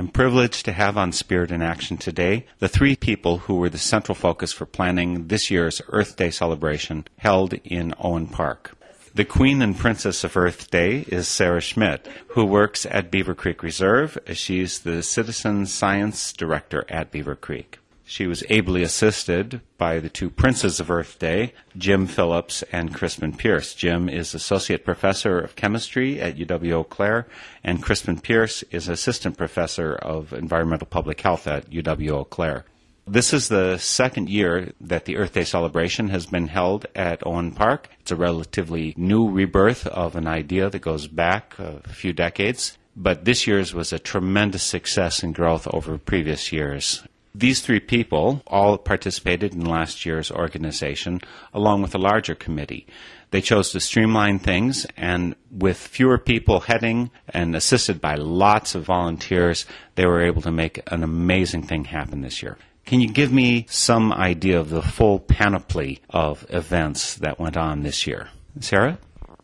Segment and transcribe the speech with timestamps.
[0.00, 3.76] I'm privileged to have on Spirit in Action today the three people who were the
[3.76, 8.78] central focus for planning this year's Earth Day celebration held in Owen Park.
[9.14, 13.62] The Queen and Princess of Earth Day is Sarah Schmidt, who works at Beaver Creek
[13.62, 14.16] Reserve.
[14.32, 17.79] She's the Citizen Science Director at Beaver Creek.
[18.10, 23.36] She was ably assisted by the two Princes of Earth Day, Jim Phillips and Crispin
[23.36, 23.72] Pierce.
[23.72, 27.28] Jim is Associate Professor of Chemistry at UW Eau Claire,
[27.62, 32.64] and Crispin Pierce is Assistant Professor of Environmental Public Health at UW Eau Claire.
[33.06, 37.52] This is the second year that the Earth Day celebration has been held at Owen
[37.52, 37.90] Park.
[38.00, 43.24] It's a relatively new rebirth of an idea that goes back a few decades, but
[43.24, 47.04] this year's was a tremendous success and growth over previous years.
[47.34, 51.20] These three people all participated in last year's organization
[51.54, 52.86] along with a larger committee.
[53.30, 58.84] They chose to streamline things and with fewer people heading and assisted by lots of
[58.84, 59.64] volunteers,
[59.94, 62.58] they were able to make an amazing thing happen this year.
[62.84, 67.82] Can you give me some idea of the full panoply of events that went on
[67.82, 68.30] this year?
[68.58, 68.98] Sarah?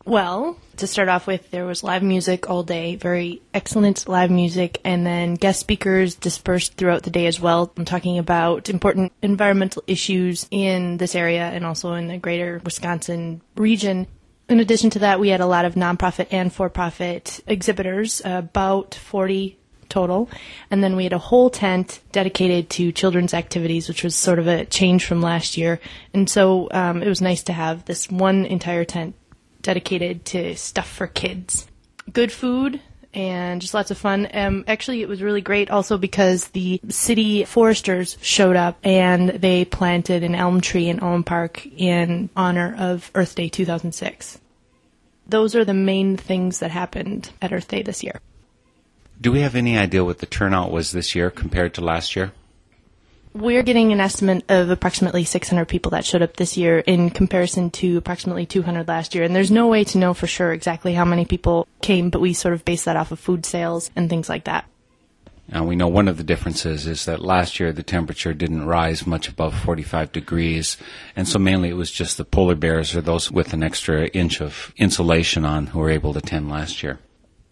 [0.07, 4.81] Well, to start off with, there was live music all day, very excellent live music,
[4.85, 7.73] and then guest speakers dispersed throughout the day as well.
[7.77, 13.41] I'm talking about important environmental issues in this area and also in the greater Wisconsin
[13.57, 14.07] region.
[14.49, 18.95] In addition to that, we had a lot of nonprofit and for profit exhibitors, about
[18.95, 19.59] 40
[19.89, 20.31] total.
[20.71, 24.47] And then we had a whole tent dedicated to children's activities, which was sort of
[24.47, 25.81] a change from last year.
[26.15, 29.17] And so um, it was nice to have this one entire tent
[29.63, 31.67] dedicated to stuff for kids.
[32.13, 32.81] Good food
[33.17, 34.29] and just lots of fun.
[34.33, 39.65] Um, actually, it was really great also because the city foresters showed up and they
[39.65, 44.39] planted an elm tree in Elm Park in honor of Earth Day 2006.
[45.27, 48.21] Those are the main things that happened at Earth Day this year.
[49.19, 52.33] Do we have any idea what the turnout was this year compared to last year?
[53.37, 57.69] We're getting an estimate of approximately 600 people that showed up this year in comparison
[57.73, 59.25] to approximately 200 last year.
[59.25, 62.33] And there's no way to know for sure exactly how many people came, but we
[62.33, 64.65] sort of base that off of food sales and things like that.
[65.51, 69.07] And we know one of the differences is that last year the temperature didn't rise
[69.07, 70.79] much above 45 degrees.
[71.15, 74.41] And so mainly it was just the polar bears or those with an extra inch
[74.41, 77.01] of insulation on who were able to attend last year.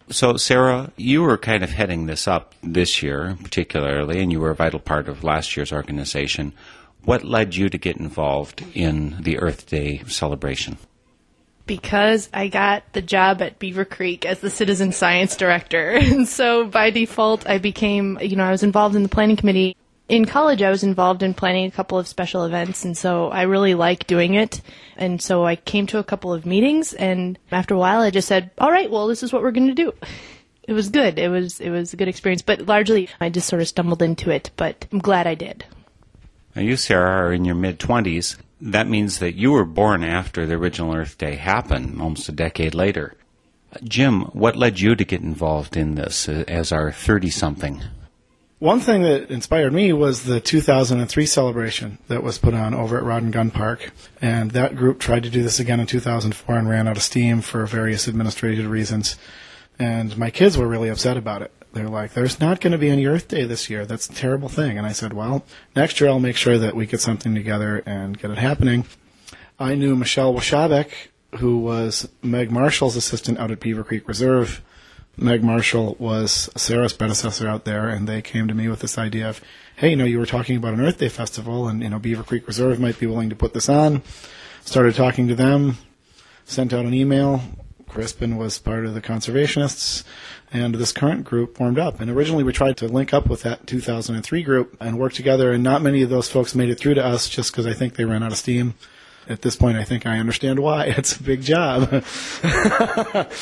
[0.09, 4.51] So, Sarah, you were kind of heading this up this year, particularly, and you were
[4.51, 6.53] a vital part of last year's organization.
[7.03, 10.77] What led you to get involved in the Earth Day celebration?
[11.65, 15.99] because I got the job at Beaver Creek as the citizen science director.
[16.15, 19.75] And so by default, I became, you know, I was involved in the planning committee.
[20.07, 23.43] In college, I was involved in planning a couple of special events, and so I
[23.43, 24.61] really like doing it.
[24.95, 28.27] And so I came to a couple of meetings, and after a while, I just
[28.27, 29.93] said, all right, well, this is what we're going to do.
[30.67, 31.19] It was good.
[31.19, 34.31] It was, it was a good experience, but largely I just sort of stumbled into
[34.31, 35.63] it, but I'm glad I did.
[36.55, 40.45] Now, you, Sarah, are in your mid 20s that means that you were born after
[40.45, 43.15] the original Earth Day happened, almost a decade later.
[43.83, 47.83] Jim, what led you to get involved in this uh, as our 30 something?
[48.65, 53.03] One thing that inspired me was the 2003 celebration that was put on over at
[53.03, 53.91] Rod and Gun Park.
[54.23, 57.41] And that group tried to do this again in 2004 and ran out of steam
[57.41, 59.17] for various administrative reasons.
[59.77, 61.51] And my kids were really upset about it.
[61.73, 63.85] They're like, there's not going to be any Earth Day this year.
[63.85, 64.79] That's a terrible thing.
[64.79, 65.45] And I said, well,
[65.75, 68.85] next year I'll make sure that we get something together and get it happening.
[69.59, 70.89] I knew Michelle Washabek,
[71.37, 74.63] who was Meg Marshall's assistant out at Beaver Creek Reserve.
[75.17, 79.29] Meg Marshall was Sarah's predecessor out there, and they came to me with this idea
[79.29, 79.41] of,
[79.77, 82.23] hey, you know, you were talking about an Earth Day festival, and, you know, Beaver
[82.23, 84.01] Creek Reserve might be willing to put this on.
[84.63, 85.77] Started talking to them,
[86.43, 87.41] sent out an email.
[87.87, 90.03] Crispin was part of the conservationists
[90.51, 91.99] and this current group formed up.
[91.99, 95.63] And originally we tried to link up with that 2003 group and work together, and
[95.63, 98.05] not many of those folks made it through to us just because I think they
[98.05, 98.75] ran out of steam.
[99.27, 100.85] At this point, I think I understand why.
[100.97, 101.89] It's a big job.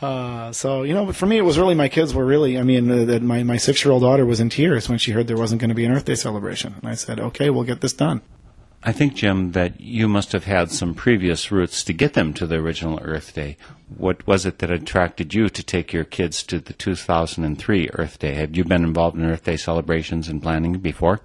[0.00, 2.58] Uh, so you know, but for me, it was really my kids were really.
[2.58, 5.12] I mean, uh, that my my six year old daughter was in tears when she
[5.12, 7.64] heard there wasn't going to be an Earth Day celebration, and I said, "Okay, we'll
[7.64, 8.22] get this done."
[8.84, 12.46] I think, Jim, that you must have had some previous routes to get them to
[12.46, 13.56] the original Earth Day.
[13.88, 18.34] What was it that attracted you to take your kids to the 2003 Earth Day?
[18.34, 21.20] Had you been involved in Earth Day celebrations and planning before?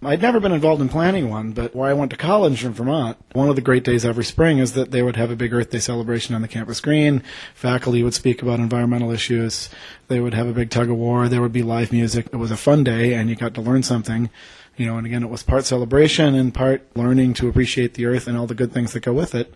[0.00, 3.16] I'd never been involved in planning one, but where I went to college in Vermont,
[3.32, 5.70] one of the great days every spring is that they would have a big Earth
[5.70, 7.22] Day celebration on the campus green.
[7.54, 9.70] Faculty would speak about environmental issues.
[10.06, 11.28] They would have a big tug of war.
[11.28, 12.28] There would be live music.
[12.32, 14.30] It was a fun day, and you got to learn something
[14.78, 18.28] you know, and again, it was part celebration and part learning to appreciate the earth
[18.28, 19.52] and all the good things that go with it.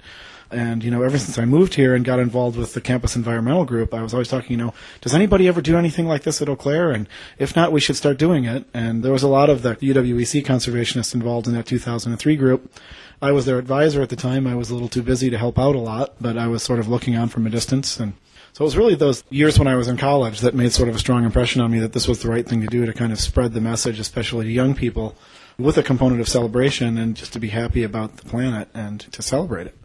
[0.52, 3.64] And, you know, ever since I moved here and got involved with the campus environmental
[3.64, 6.49] group, I was always talking, you know, does anybody ever do anything like this at
[6.49, 6.90] Eau Claire?
[6.90, 7.08] And
[7.38, 8.66] if not, we should start doing it.
[8.75, 12.72] And there was a lot of the UWEC conservationists involved in that 2003 group.
[13.20, 14.46] I was their advisor at the time.
[14.46, 16.81] I was a little too busy to help out a lot, but I was sort
[16.81, 18.14] of looking on from a distance and
[18.52, 20.94] so it was really those years when I was in college that made sort of
[20.94, 23.10] a strong impression on me that this was the right thing to do to kind
[23.10, 25.16] of spread the message, especially to young people,
[25.58, 29.22] with a component of celebration and just to be happy about the planet and to
[29.22, 29.76] celebrate it.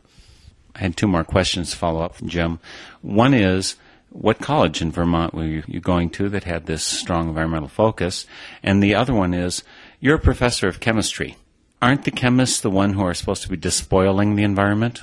[0.78, 2.60] I had two more questions to follow up, from Jim.
[3.02, 3.76] One is,
[4.10, 8.26] what college in Vermont were you going to that had this strong environmental focus?
[8.64, 9.64] And the other one is,
[10.00, 11.36] you're a professor of chemistry.
[11.82, 15.02] Aren't the chemists the one who are supposed to be despoiling the environment?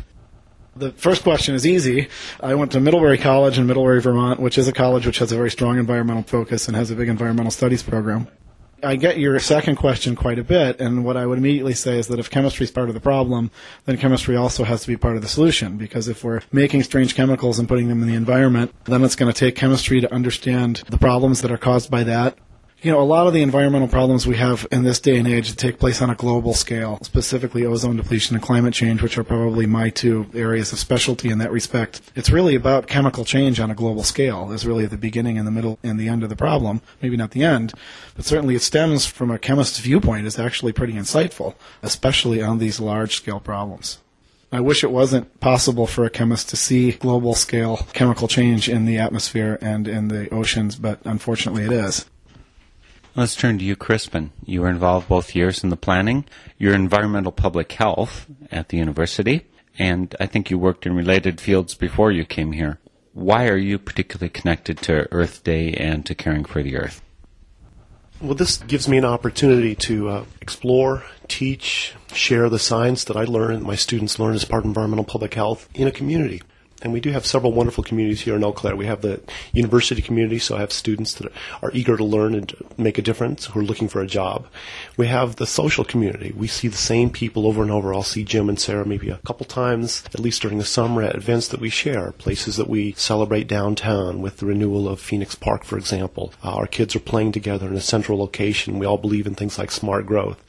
[0.76, 2.09] The first question is easy.
[2.41, 5.37] I went to Middlebury College in Middlebury, Vermont, which is a college which has a
[5.37, 8.26] very strong environmental focus and has a big environmental studies program.
[8.82, 12.09] I get your second question quite a bit, and what I would immediately say is
[12.09, 13.50] that if chemistry is part of the problem,
[13.87, 15.76] then chemistry also has to be part of the solution.
[15.76, 19.32] Because if we're making strange chemicals and putting them in the environment, then it's going
[19.32, 22.37] to take chemistry to understand the problems that are caused by that
[22.84, 25.56] you know, a lot of the environmental problems we have in this day and age
[25.56, 29.64] take place on a global scale, specifically ozone depletion and climate change, which are probably
[29.64, 32.02] my two areas of specialty in that respect.
[32.14, 34.52] It's really about chemical change on a global scale.
[34.52, 36.82] Is really at the beginning and the middle and the end of the problem.
[37.00, 37.73] Maybe not the end,
[38.16, 42.80] but certainly it stems from a chemist's viewpoint is actually pretty insightful, especially on these
[42.80, 43.99] large scale problems.
[44.52, 48.85] I wish it wasn't possible for a chemist to see global scale chemical change in
[48.85, 52.04] the atmosphere and in the oceans, but unfortunately it is.
[53.16, 54.33] Let's turn to you, Crispin.
[54.44, 56.25] You were involved both years in the planning.
[56.59, 59.47] You're environmental public health at the university,
[59.78, 62.80] and I think you worked in related fields before you came here.
[63.12, 67.02] Why are you particularly connected to Earth Day and to caring for the Earth?
[68.21, 73.25] Well, this gives me an opportunity to uh, explore, teach, share the science that I
[73.25, 76.42] learn, my students learn as part of environmental public health in a community.
[76.83, 78.76] And we do have several wonderful communities here in Eau Claire.
[78.76, 79.21] We have the
[79.52, 83.47] university community, so I have students that are eager to learn and make a difference
[83.47, 84.47] who are looking for a job.
[84.97, 86.33] We have the social community.
[86.37, 87.95] We see the same people over and over.
[87.95, 91.14] I'll see Jim and Sarah maybe a couple times, at least during the summer, at
[91.14, 95.64] events that we share, places that we celebrate downtown with the renewal of Phoenix Park,
[95.64, 96.35] for example.
[96.43, 98.78] Uh, our kids are playing together in a central location.
[98.78, 100.43] We all believe in things like smart growth.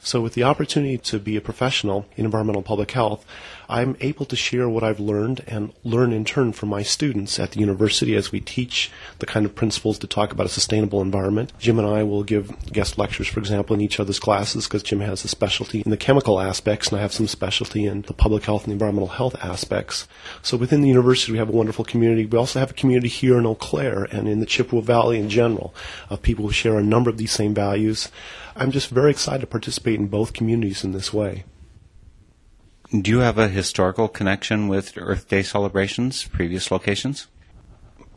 [0.00, 3.26] So with the opportunity to be a professional in environmental public health,
[3.70, 7.50] I'm able to share what I've learned and learn in turn from my students at
[7.50, 11.52] the university as we teach the kind of principles to talk about a sustainable environment.
[11.58, 15.00] Jim and I will give guest lectures, for example, in each other's classes because Jim
[15.00, 18.44] has a specialty in the chemical aspects and I have some specialty in the public
[18.44, 20.08] health and environmental health aspects.
[20.40, 22.24] So within the university, we have a wonderful community.
[22.24, 25.28] We also have a community here in Eau Claire and in the Chippewa Valley in
[25.28, 25.74] general
[26.08, 28.10] of people who share a number of these same values.
[28.56, 31.44] I'm just very excited to participate in both communities in this way.
[32.90, 37.26] Do you have a historical connection with Earth Day celebrations, previous locations?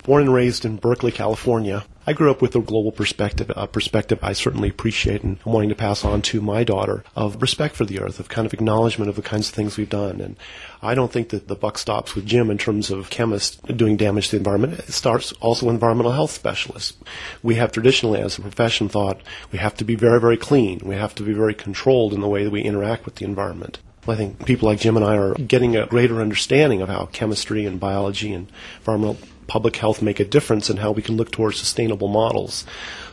[0.06, 4.20] Born and raised in Berkeley, California, I grew up with a global perspective, a perspective
[4.22, 7.84] I certainly appreciate and I'm wanting to pass on to my daughter of respect for
[7.84, 10.22] the earth, of kind of acknowledgement of the kinds of things we've done.
[10.22, 10.38] And
[10.82, 14.30] I don't think that the buck stops with Jim in terms of chemists doing damage
[14.30, 14.80] to the environment.
[14.80, 16.98] It starts also with environmental health specialists.
[17.44, 19.20] We have traditionally, as a profession, thought
[19.52, 20.80] we have to be very, very clean.
[20.86, 23.80] We have to be very controlled in the way that we interact with the environment.
[24.08, 27.66] I think people like Jim and I are getting a greater understanding of how chemistry
[27.66, 29.18] and biology and environmental
[29.48, 32.66] public health make a difference and how we can look towards sustainable models.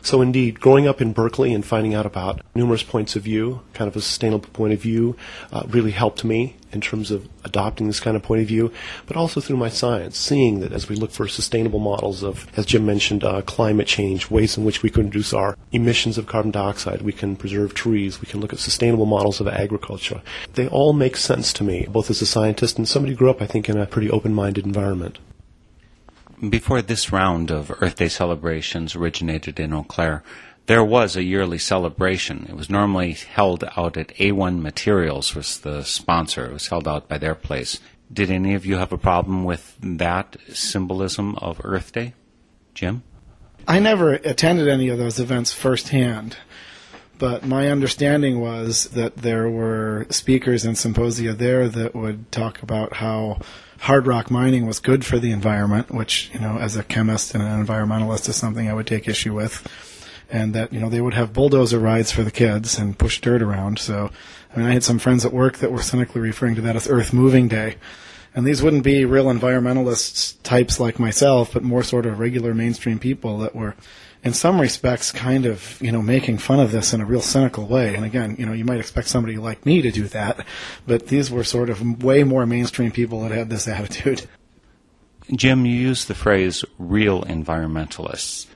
[0.03, 3.89] So indeed, growing up in Berkeley and finding out about numerous points of view, kind
[3.89, 5.17] of a sustainable point of view,
[5.53, 8.71] uh, really helped me in terms of adopting this kind of point of view,
[9.07, 12.67] but also through my science, seeing that as we look for sustainable models of, as
[12.67, 16.51] Jim mentioned, uh, climate change, ways in which we can reduce our emissions of carbon
[16.51, 20.21] dioxide, we can preserve trees, we can look at sustainable models of agriculture.
[20.55, 23.41] They all make sense to me, both as a scientist and somebody who grew up,
[23.41, 25.19] I think, in a pretty open-minded environment.
[26.47, 30.23] Before this round of Earth Day celebrations originated in Eau Claire,
[30.67, 32.47] there was a yearly celebration.
[32.49, 36.47] It was normally held out at A1 Materials was the sponsor.
[36.47, 37.81] It was held out by their place.
[38.13, 42.15] Did any of you have a problem with that symbolism of Earth Day?
[42.73, 43.03] Jim?
[43.67, 46.37] I never attended any of those events firsthand,
[47.19, 52.95] but my understanding was that there were speakers and symposia there that would talk about
[52.95, 53.41] how
[53.81, 57.43] hard rock mining was good for the environment, which, you know, as a chemist and
[57.43, 59.67] an environmentalist is something I would take issue with.
[60.31, 63.41] And that, you know, they would have bulldozer rides for the kids and push dirt
[63.41, 63.79] around.
[63.79, 64.11] So,
[64.55, 66.89] I mean, I had some friends at work that were cynically referring to that as
[66.89, 67.77] Earth Moving Day.
[68.35, 72.99] And these wouldn't be real environmentalist types like myself, but more sort of regular mainstream
[72.99, 73.75] people that were
[74.25, 77.67] in some respects, kind of, you know, making fun of this in a real cynical
[77.67, 77.95] way.
[77.95, 80.45] And again, you know, you might expect somebody like me to do that,
[80.87, 84.27] but these were sort of way more mainstream people that had this attitude.
[85.35, 88.47] Jim, you used the phrase real environmentalists.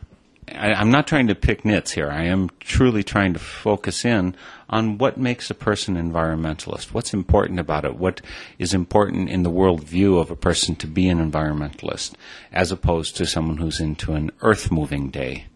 [0.48, 2.10] I, am not trying to pick nits here.
[2.10, 4.34] I am truly trying to focus in
[4.68, 6.92] on what makes a person environmentalist.
[6.92, 7.96] What's important about it?
[7.96, 8.20] What
[8.58, 12.14] is important in the worldview of a person to be an environmentalist,
[12.52, 15.46] as opposed to someone who's into an earth moving day?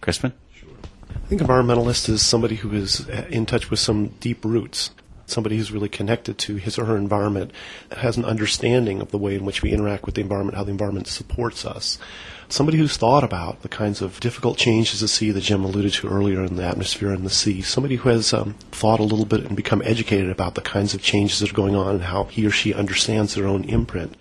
[0.00, 0.32] Crispin?
[0.54, 0.68] Sure.
[1.10, 4.90] I think environmentalist is somebody who is in touch with some deep roots.
[5.28, 7.50] Somebody who's really connected to his or her environment,
[7.90, 10.70] has an understanding of the way in which we interact with the environment, how the
[10.70, 11.98] environment supports us.
[12.48, 16.08] Somebody who's thought about the kinds of difficult changes at sea that Jim alluded to
[16.08, 17.60] earlier in the atmosphere and the sea.
[17.60, 21.02] Somebody who has um, thought a little bit and become educated about the kinds of
[21.02, 24.16] changes that are going on and how he or she understands their own imprint.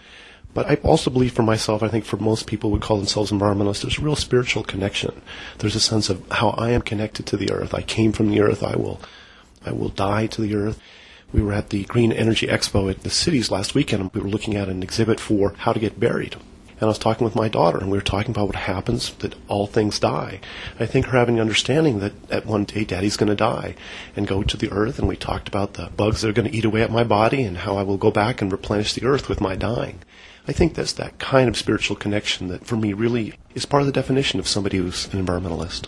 [0.56, 3.82] But I also believe for myself, I think for most people who call themselves environmentalists,
[3.82, 5.22] there's a real spiritual connection.
[5.58, 7.74] There's a sense of how I am connected to the earth.
[7.74, 8.64] I came from the earth.
[8.64, 9.02] I will,
[9.66, 10.80] I will die to the earth.
[11.34, 14.30] We were at the Green Energy Expo at the cities last weekend, and we were
[14.30, 16.36] looking at an exhibit for how to get buried.
[16.36, 19.36] And I was talking with my daughter, and we were talking about what happens that
[19.50, 20.40] all things die.
[20.80, 23.76] I think her having an understanding that at one day daddy's going to die
[24.16, 26.56] and go to the earth, and we talked about the bugs that are going to
[26.56, 29.28] eat away at my body and how I will go back and replenish the earth
[29.28, 30.00] with my dying.
[30.48, 33.88] I think that's that kind of spiritual connection that, for me, really is part of
[33.88, 35.88] the definition of somebody who's an environmentalist.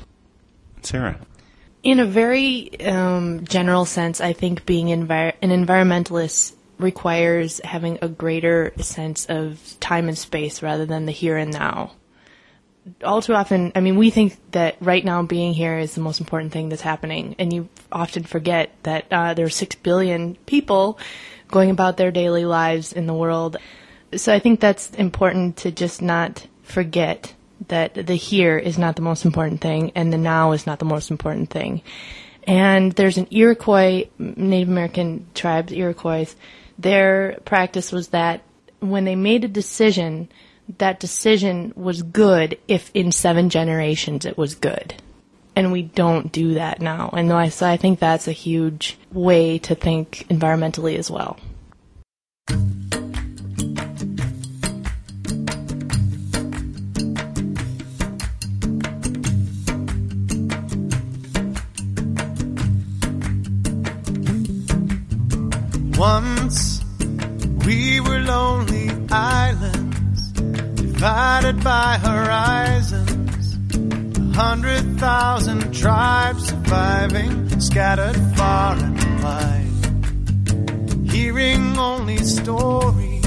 [0.82, 1.20] Sarah.
[1.84, 8.08] In a very um, general sense, I think being envir- an environmentalist requires having a
[8.08, 11.92] greater sense of time and space rather than the here and now.
[13.04, 16.20] All too often, I mean, we think that right now being here is the most
[16.20, 20.98] important thing that's happening, and you often forget that uh, there are six billion people
[21.50, 23.58] going about their daily lives in the world
[24.16, 27.34] so I think that's important to just not forget
[27.68, 30.86] that the here is not the most important thing and the now is not the
[30.86, 31.82] most important thing.
[32.44, 36.34] And there's an Iroquois, Native American tribes, Iroquois,
[36.78, 38.44] their practice was that
[38.80, 40.30] when they made a decision,
[40.78, 44.94] that decision was good if in seven generations it was good.
[45.56, 47.10] And we don't do that now.
[47.12, 51.40] And so I think that's a huge way to think environmentally as well.
[65.98, 66.84] Once
[67.66, 70.32] We were lonely islands
[70.74, 73.58] divided by horizons.
[74.16, 81.10] A hundred thousand tribes surviving, scattered far and wide.
[81.10, 83.25] Hearing only stories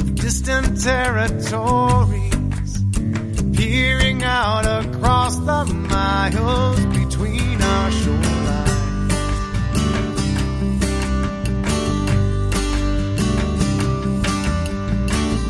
[0.00, 2.82] of distant territories.
[3.54, 8.27] Peering out across the miles between our shorelines.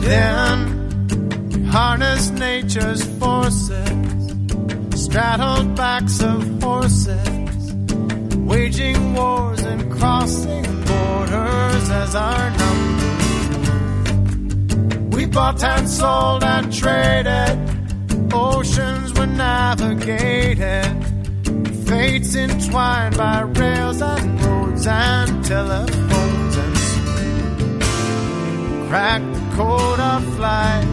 [0.01, 3.89] Then we harnessed nature's forces,
[4.95, 7.75] straddled backs of horses,
[8.37, 12.79] waging wars and crossing borders as our numbers.
[15.15, 17.59] We bought and sold and traded,
[18.33, 21.05] oceans were navigated,
[21.87, 26.77] fates entwined by rails and roads and telephones and
[28.89, 30.87] cracked of flight,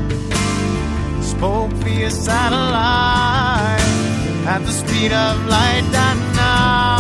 [1.22, 3.80] spoke via satellite
[4.48, 6.98] at the speed of light, and now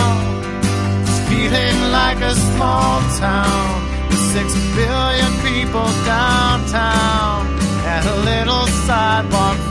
[1.01, 7.47] it's feeling like a small town with six billion people downtown
[7.85, 9.64] at a little sidewalk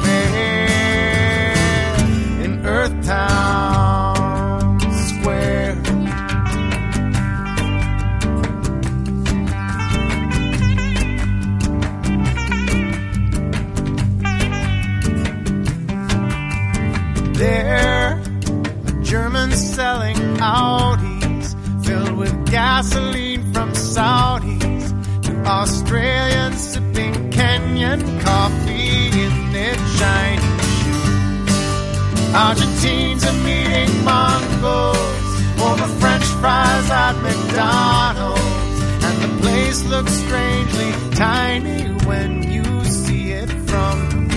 [20.45, 24.85] Audis filled with gasoline from Saudis
[25.23, 32.35] to Australians sipping Kenyan coffee in their Chinese shoes.
[32.35, 35.25] Argentines are meeting Mongols
[35.63, 43.49] over French fries at McDonald's, and the place looks strangely tiny when you see it
[43.69, 44.29] from.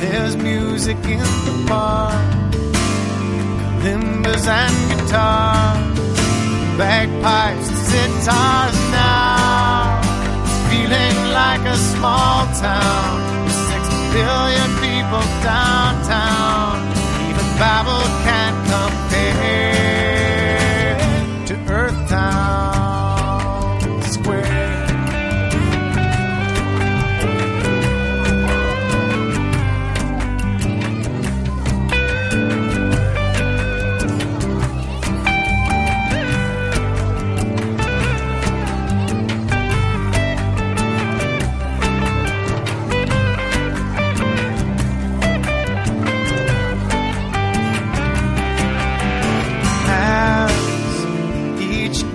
[0.00, 2.39] there's music in the bar,
[4.40, 5.98] limbers and guitars,
[6.78, 10.00] bagpipes, and sitars now.
[10.70, 16.78] Feeling like a small town with six billion people downtown.
[17.28, 19.89] Even Babel can't compare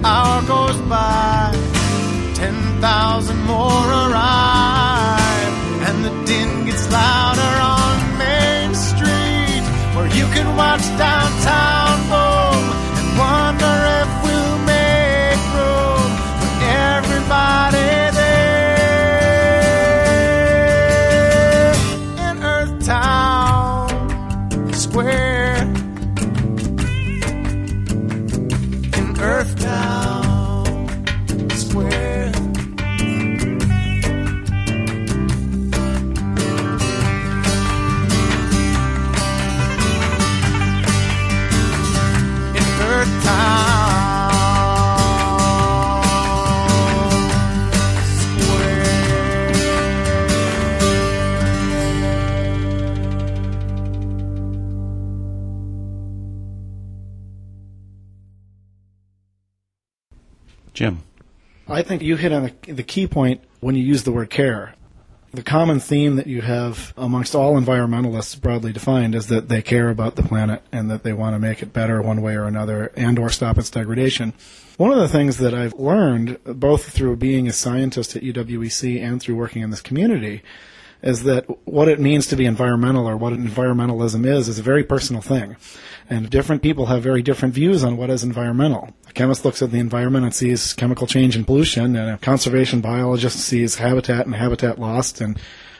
[0.05, 1.51] hour goes by,
[2.35, 5.53] ten thousand more arrive,
[5.87, 9.65] and the din gets louder on Main Street,
[9.95, 11.84] where you can watch downtown
[61.67, 64.75] I think you hit on the, key point when you use the word care.
[65.33, 69.89] The common theme that you have amongst all environmentalists, broadly defined, is that they care
[69.89, 72.91] about the planet and that they want to make it better one way or another
[72.95, 74.33] and or stop its degradation.
[74.77, 79.19] One of the things that I've learned, both through being a scientist at UWEC and
[79.19, 80.43] through working in this community,
[81.05, 84.83] is that what it means to be environmental or what environmentalism is is a very
[84.83, 85.55] personal thing.
[86.09, 88.89] And different people have very different views on what is environmental.
[89.07, 92.81] A chemist looks at the environment and sees chemical change and pollution, and a conservation
[92.81, 95.39] biologist sees habitat and habitat lost, and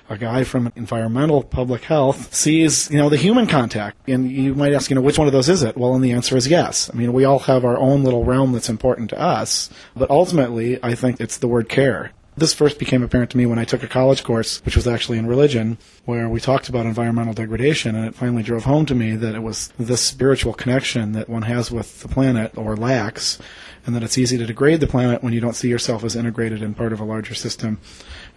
[0.09, 3.97] a guy from environmental public health sees, you know, the human contact.
[4.07, 5.75] And you might ask, you know, which one of those is it?
[5.75, 6.91] Well, and the answer is yes.
[6.93, 10.79] I mean, we all have our own little realm that's important to us, but ultimately,
[10.83, 12.11] I think it's the word care.
[12.37, 15.17] This first became apparent to me when I took a college course, which was actually
[15.17, 19.15] in religion, where we talked about environmental degradation, and it finally drove home to me
[19.15, 23.39] that it was this spiritual connection that one has with the planet, or lacks,
[23.85, 26.61] and that it's easy to degrade the planet when you don't see yourself as integrated
[26.61, 27.79] and part of a larger system,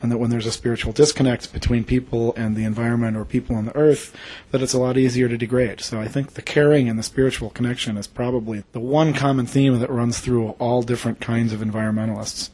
[0.01, 3.65] and that when there's a spiritual disconnect between people and the environment or people on
[3.65, 4.15] the earth,
[4.53, 5.81] that it's a lot easier to degrade.
[5.81, 9.81] So I think the caring and the spiritual connection is probably the one common theme
[9.81, 12.51] that runs through all different kinds of environmentalists.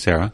[0.00, 0.32] Sarah?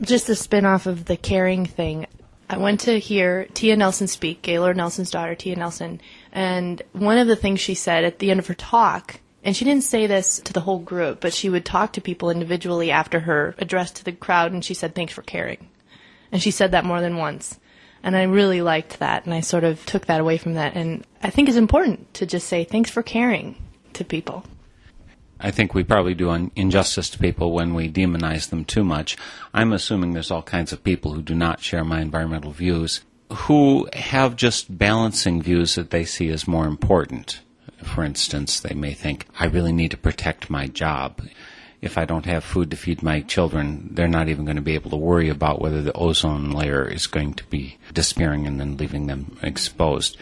[0.00, 2.06] Just a spin off of the caring thing.
[2.50, 6.00] I went to hear Tia Nelson speak, Gaylord Nelson's daughter, Tia Nelson,
[6.32, 9.64] and one of the things she said at the end of her talk, and she
[9.64, 13.20] didn't say this to the whole group, but she would talk to people individually after
[13.20, 15.68] her address to the crowd, and she said, Thanks for caring.
[16.30, 17.58] And she said that more than once.
[18.02, 20.74] And I really liked that, and I sort of took that away from that.
[20.74, 23.56] And I think it's important to just say, Thanks for caring
[23.94, 24.44] to people.
[25.42, 29.16] I think we probably do an injustice to people when we demonize them too much.
[29.52, 33.00] I'm assuming there's all kinds of people who do not share my environmental views
[33.32, 37.40] who have just balancing views that they see as more important.
[37.82, 41.20] For instance, they may think, I really need to protect my job.
[41.80, 44.74] If I don't have food to feed my children, they're not even going to be
[44.74, 48.76] able to worry about whether the ozone layer is going to be disappearing and then
[48.76, 50.16] leaving them exposed.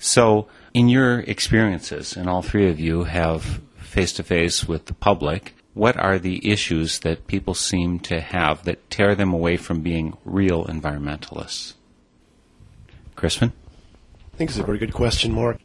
[0.00, 3.60] So, in your experiences, and all three of you have
[3.92, 8.64] face to face with the public, what are the issues that people seem to have
[8.64, 11.74] that tear them away from being real environmentalists?
[13.16, 13.52] Crispin?
[14.32, 15.58] I think it's a very good question, Mark.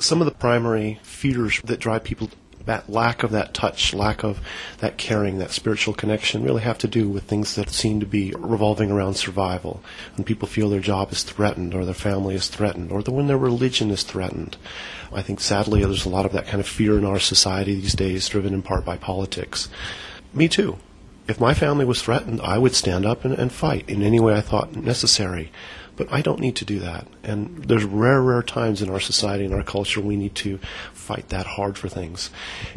[0.00, 2.30] Some of the primary feeders that drive people
[2.66, 4.40] that lack of that touch, lack of
[4.78, 8.32] that caring, that spiritual connection really have to do with things that seem to be
[8.38, 9.82] revolving around survival.
[10.16, 13.26] When people feel their job is threatened or their family is threatened or the, when
[13.26, 14.56] their religion is threatened.
[15.12, 17.94] I think sadly there's a lot of that kind of fear in our society these
[17.94, 19.68] days driven in part by politics.
[20.32, 20.78] Me too.
[21.26, 24.34] If my family was threatened, I would stand up and, and fight in any way
[24.34, 25.52] I thought necessary.
[26.00, 27.06] But I don't need to do that.
[27.22, 30.58] And there's rare, rare times in our society and our culture we need to
[30.94, 32.30] fight that hard for things.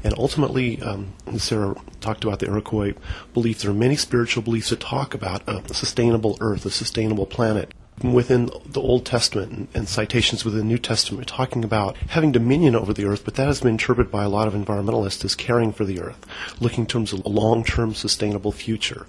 [0.03, 2.95] And ultimately, um, Sarah talked about the Iroquois
[3.33, 3.61] belief.
[3.61, 8.49] There are many spiritual beliefs that talk about a sustainable earth, a sustainable planet within
[8.65, 13.05] the Old Testament and, citations within the New Testament talking about having dominion over the
[13.05, 16.01] earth, but that has been interpreted by a lot of environmentalists as caring for the
[16.01, 16.25] earth,
[16.59, 19.05] looking in terms of a long-term sustainable future.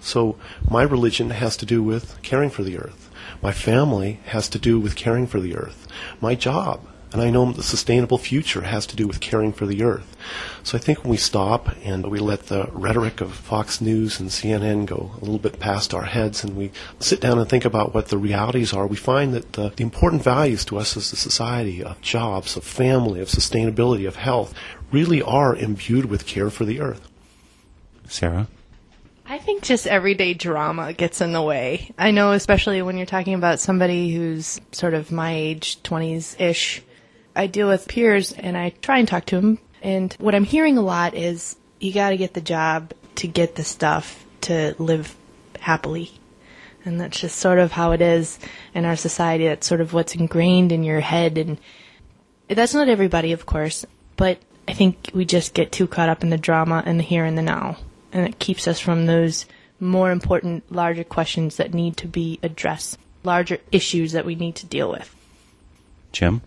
[0.00, 0.38] So
[0.70, 3.07] my religion has to do with caring for the earth.
[3.42, 5.86] My family has to do with caring for the earth.
[6.20, 6.80] My job,
[7.12, 10.16] and I know the sustainable future has to do with caring for the earth.
[10.62, 14.28] So I think when we stop and we let the rhetoric of Fox News and
[14.28, 16.70] CNN go a little bit past our heads and we
[17.00, 20.22] sit down and think about what the realities are, we find that the, the important
[20.22, 24.52] values to us as a society of jobs, of family, of sustainability, of health
[24.92, 27.08] really are imbued with care for the earth.
[28.06, 28.48] Sarah?
[29.30, 31.92] I think just everyday drama gets in the way.
[31.98, 36.82] I know, especially when you're talking about somebody who's sort of my age, 20s ish.
[37.36, 39.58] I deal with peers and I try and talk to them.
[39.82, 43.54] And what I'm hearing a lot is you got to get the job to get
[43.54, 45.14] the stuff to live
[45.60, 46.10] happily.
[46.86, 48.38] And that's just sort of how it is
[48.72, 49.44] in our society.
[49.46, 51.36] That's sort of what's ingrained in your head.
[51.36, 51.60] And
[52.48, 53.84] that's not everybody, of course,
[54.16, 57.26] but I think we just get too caught up in the drama and the here
[57.26, 57.76] and the now
[58.12, 59.46] and it keeps us from those
[59.80, 64.66] more important, larger questions that need to be addressed, larger issues that we need to
[64.66, 65.14] deal with.
[66.12, 66.42] Jim?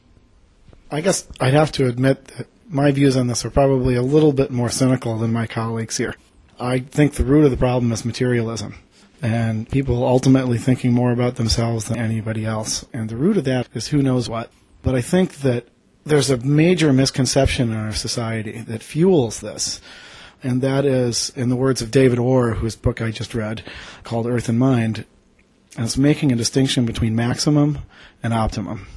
[0.90, 4.34] I guess I'd have to admit that my views on this are probably a little
[4.34, 6.16] bit more cynical than my colleagues here.
[6.60, 8.76] I think the root of the problem is materialism
[9.22, 12.86] and people ultimately thinking more about themselves than anybody else.
[12.92, 14.52] And the root of that is who knows what.
[14.82, 15.68] But I think that
[16.06, 19.80] there's a major misconception in our society that fuels this
[20.44, 23.64] and that is, in the words of David Orr, whose book I just read,
[24.04, 25.06] called Earth in Mind,
[25.78, 27.80] as making a distinction between maximum
[28.24, 28.88] and optimum.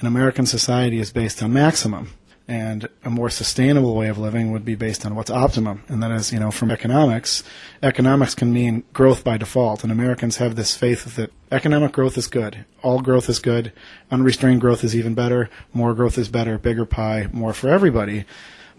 [0.00, 2.10] An American society is based on maximum,
[2.48, 5.82] and a more sustainable way of living would be based on what's optimum.
[5.88, 7.44] And that is, you know, from economics,
[7.82, 12.26] economics can mean growth by default, and Americans have this faith that economic growth is
[12.26, 12.64] good.
[12.82, 13.72] All growth is good.
[14.10, 15.50] Unrestrained growth is even better.
[15.72, 16.58] More growth is better.
[16.58, 18.24] Bigger pie, more for everybody.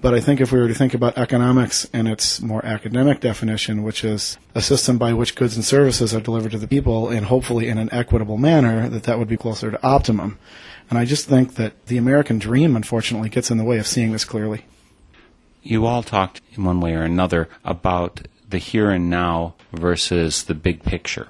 [0.02, 3.84] But I think if we were to think about economics in its more academic definition,
[3.84, 7.28] which is a system by which goods and services are delivered to the people and
[7.28, 10.40] hopefully in an equitable manner, that that would be closer to optimum.
[10.90, 14.12] And I just think that the American dream, unfortunately, gets in the way of seeing
[14.12, 14.66] this clearly.
[15.62, 20.56] You all talked in one way or another about the here and now versus the
[20.56, 21.28] big picture.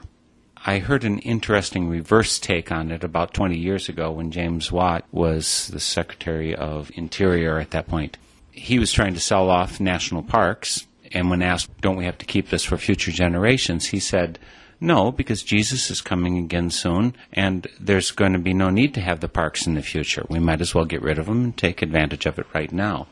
[0.66, 5.04] I heard an interesting reverse take on it about 20 years ago when James Watt
[5.12, 8.18] was the Secretary of Interior at that point
[8.52, 12.26] he was trying to sell off national parks And when asked, don't we have to
[12.26, 14.40] keep this for future generations, he said,
[14.80, 19.02] no, because Jesus is coming again soon, and there's going to be no need to
[19.02, 20.26] have the parks in the future.
[20.30, 23.08] We might as well get rid of them and take advantage of it right now.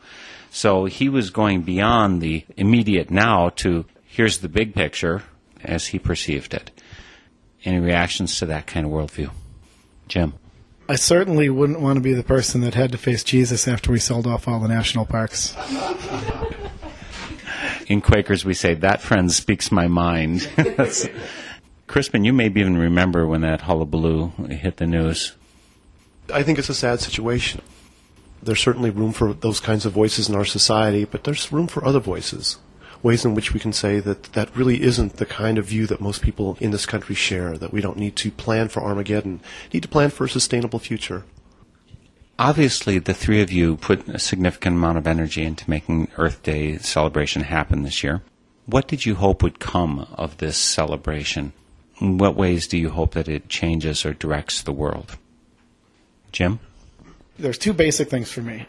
[0.50, 5.22] So he was going beyond the immediate now to here's the big picture
[5.62, 6.72] as he perceived it.
[7.64, 9.30] Any reactions to that kind of worldview?
[10.08, 10.34] Jim.
[10.90, 14.00] I certainly wouldn't want to be the person that had to face Jesus after we
[14.00, 15.54] sold off all the national parks.
[17.86, 20.50] In Quakers, we say, that friend speaks my mind.
[21.86, 25.36] Crispin, you maybe even remember when that hullabaloo hit the news.
[26.34, 27.62] I think it's a sad situation.
[28.42, 31.84] There's certainly room for those kinds of voices in our society, but there's room for
[31.84, 32.58] other voices.
[33.02, 36.00] Ways in which we can say that that really isn't the kind of view that
[36.00, 39.40] most people in this country share, that we don't need to plan for Armageddon,
[39.72, 41.24] need to plan for a sustainable future.
[42.38, 46.78] Obviously, the three of you put a significant amount of energy into making Earth Day
[46.78, 48.22] celebration happen this year.
[48.66, 51.52] What did you hope would come of this celebration?
[52.00, 55.18] In what ways do you hope that it changes or directs the world?
[56.32, 56.60] Jim?
[57.38, 58.66] There's two basic things for me.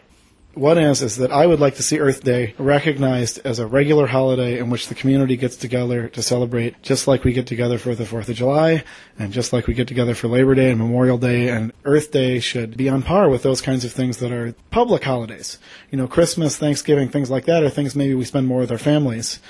[0.54, 4.06] One is is that I would like to see Earth Day recognized as a regular
[4.06, 7.94] holiday in which the community gets together to celebrate, just like we get together for
[7.94, 8.84] the Fourth of July,
[9.18, 11.48] and just like we get together for Labor Day and Memorial Day.
[11.48, 15.04] And Earth Day should be on par with those kinds of things that are public
[15.04, 15.58] holidays.
[15.90, 18.78] You know, Christmas, Thanksgiving, things like that are things maybe we spend more with our
[18.78, 19.40] families.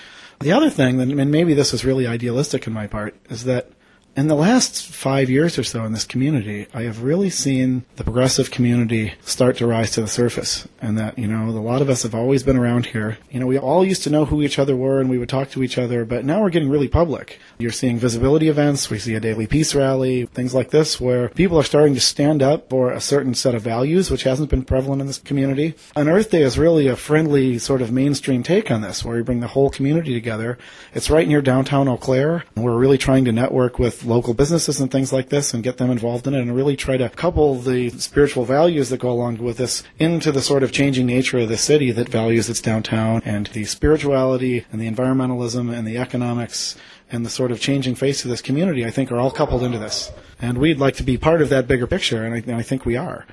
[0.40, 3.72] The other thing, and maybe this is really idealistic in my part, is that
[4.14, 8.04] in the last five years or so in this community, I have really seen the
[8.04, 10.68] progressive community start to rise to the surface.
[10.82, 13.18] And that, you know, a lot of us have always been around here.
[13.30, 15.50] You know, we all used to know who each other were and we would talk
[15.50, 17.38] to each other, but now we're getting really public.
[17.58, 21.58] You're seeing visibility events, we see a daily peace rally, things like this, where people
[21.58, 25.00] are starting to stand up for a certain set of values, which hasn't been prevalent
[25.00, 25.74] in this community.
[25.96, 29.22] And Earth Day is really a friendly sort of mainstream take on this, where we
[29.22, 30.58] bring the whole community together.
[30.92, 34.80] It's right near downtown Eau Claire, and we're really trying to network with local businesses
[34.80, 37.56] and things like this and get them involved in it and really try to couple
[37.56, 41.48] the spiritual values that go along with this into the sort of changing nature of
[41.48, 46.76] the city that values its downtown and the spirituality and the environmentalism and the economics
[47.10, 49.78] and the sort of changing face of this community, I think, are all coupled into
[49.78, 50.10] this.
[50.40, 52.86] And we'd like to be part of that bigger picture, and I, and I think
[52.86, 53.26] we are.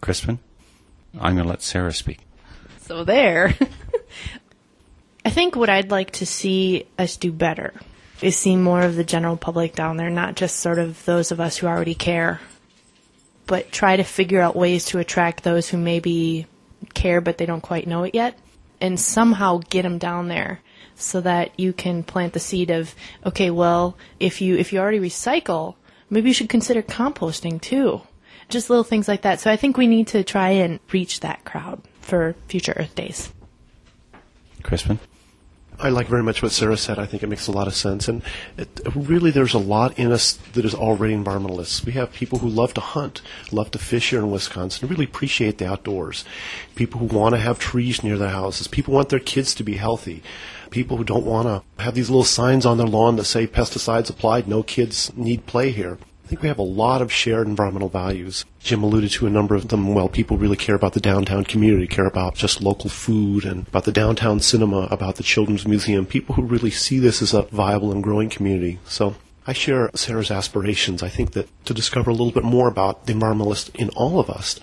[0.00, 0.38] Crispin?
[1.20, 2.20] I'm going to let Sarah speak.
[2.80, 3.54] So there.
[5.24, 7.74] I think what I'd like to see us do better
[8.22, 11.40] is seeing more of the general public down there, not just sort of those of
[11.40, 12.40] us who already care,
[13.46, 16.46] but try to figure out ways to attract those who maybe
[16.94, 18.38] care but they don't quite know it yet,
[18.80, 20.60] and somehow get them down there
[20.94, 25.00] so that you can plant the seed of okay, well, if you if you already
[25.00, 25.74] recycle,
[26.10, 28.00] maybe you should consider composting too.
[28.48, 29.40] Just little things like that.
[29.40, 33.32] So I think we need to try and reach that crowd for future Earth Days.
[34.62, 34.98] Crispin?
[35.82, 37.00] I like very much what Sarah said.
[37.00, 38.06] I think it makes a lot of sense.
[38.06, 38.22] And
[38.56, 41.84] it, really, there's a lot in us that is already environmentalists.
[41.84, 45.58] We have people who love to hunt, love to fish here in Wisconsin, really appreciate
[45.58, 46.24] the outdoors.
[46.76, 48.68] People who want to have trees near their houses.
[48.68, 50.22] People want their kids to be healthy.
[50.70, 54.08] People who don't want to have these little signs on their lawn that say pesticides
[54.08, 55.98] applied, no kids need play here.
[56.32, 58.46] I think we have a lot of shared environmental values.
[58.58, 59.92] Jim alluded to a number of them.
[59.92, 63.84] Well, people really care about the downtown community, care about just local food and about
[63.84, 66.06] the downtown cinema, about the children's museum.
[66.06, 68.78] People who really see this as a viable and growing community.
[68.86, 69.14] So
[69.46, 71.02] I share Sarah's aspirations.
[71.02, 74.30] I think that to discover a little bit more about the environmentalist in all of
[74.30, 74.58] us,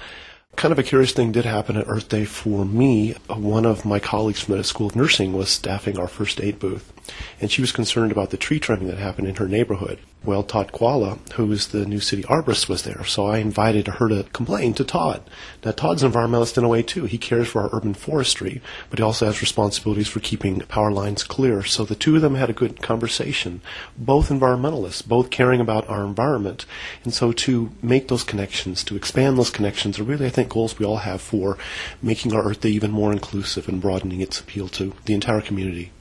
[0.56, 3.12] kind of a curious thing did happen at Earth Day for me.
[3.28, 6.92] One of my colleagues from the School of Nursing was staffing our first aid booth,
[7.40, 10.00] and she was concerned about the tree trimming that happened in her neighborhood.
[10.22, 14.10] Well, Todd Chwala, who is the new city arborist, was there, so I invited her
[14.10, 15.22] to complain to Todd.
[15.64, 17.06] Now, Todd's an environmentalist in a way, too.
[17.06, 21.24] He cares for our urban forestry, but he also has responsibilities for keeping power lines
[21.24, 21.64] clear.
[21.64, 23.62] So the two of them had a good conversation.
[23.98, 26.66] Both environmentalists, both caring about our environment.
[27.06, 30.78] And so to make those connections, to expand those connections, are really, I think, goals
[30.78, 31.58] we all have for
[32.02, 35.92] making our Earth Day even more inclusive and broadening its appeal to the entire community.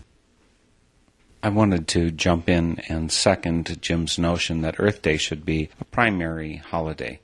[1.41, 5.85] I wanted to jump in and second Jim's notion that Earth Day should be a
[5.85, 7.21] primary holiday.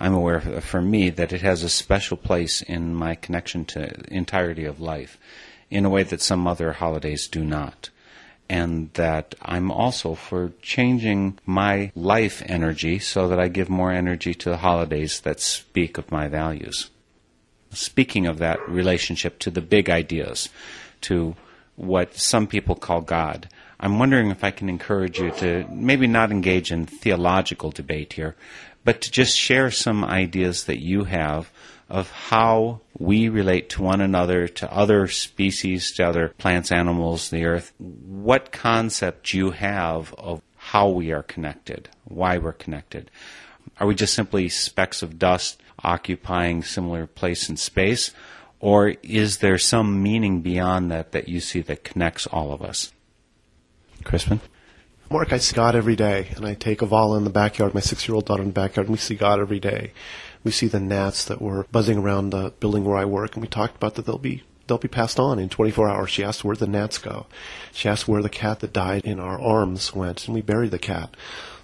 [0.00, 4.64] I'm aware for me that it has a special place in my connection to entirety
[4.64, 5.16] of life
[5.70, 7.90] in a way that some other holidays do not.
[8.48, 14.34] And that I'm also for changing my life energy so that I give more energy
[14.34, 16.90] to the holidays that speak of my values.
[17.70, 20.48] Speaking of that relationship to the big ideas,
[21.02, 21.36] to
[21.76, 23.48] what some people call God.
[23.80, 28.36] I'm wondering if I can encourage you to maybe not engage in theological debate here,
[28.84, 31.50] but to just share some ideas that you have
[31.88, 37.44] of how we relate to one another, to other species, to other plants, animals, the
[37.44, 37.72] earth.
[37.78, 43.10] What concept you have of how we are connected, why we're connected.
[43.78, 48.12] Are we just simply specks of dust occupying similar place in space?
[48.62, 52.92] Or is there some meaning beyond that that you see that connects all of us?
[54.04, 54.40] Crispin?
[55.10, 58.24] Mark, I see God every day, and I take Avala in the backyard, my six-year-old
[58.24, 59.92] daughter in the backyard, and we see God every day.
[60.44, 63.48] We see the gnats that were buzzing around the building where I work, and we
[63.48, 66.10] talked about that they'll be they'll be passed on in 24 hours.
[66.10, 67.26] She asked where the gnats go.
[67.72, 70.78] She asked where the cat that died in our arms went, and we buried the
[70.78, 71.14] cat.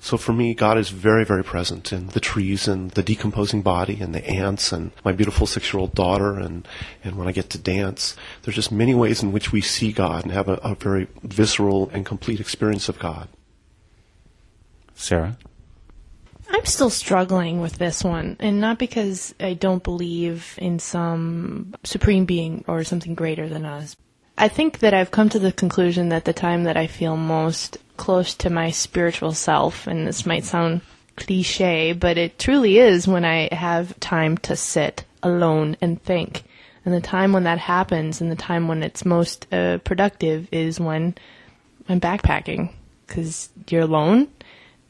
[0.00, 3.98] So for me, God is very, very present in the trees and the decomposing body
[4.00, 6.66] and the ants and my beautiful six-year-old daughter and,
[7.02, 8.16] and when I get to dance.
[8.42, 11.90] There's just many ways in which we see God and have a, a very visceral
[11.92, 13.28] and complete experience of God.
[14.94, 15.37] Sarah?
[16.50, 22.24] I'm still struggling with this one, and not because I don't believe in some supreme
[22.24, 23.96] being or something greater than us.
[24.38, 27.76] I think that I've come to the conclusion that the time that I feel most
[27.98, 30.80] close to my spiritual self, and this might sound
[31.16, 36.44] cliche, but it truly is when I have time to sit alone and think.
[36.84, 40.80] And the time when that happens and the time when it's most uh, productive is
[40.80, 41.16] when
[41.88, 42.72] I'm backpacking
[43.06, 44.28] because you're alone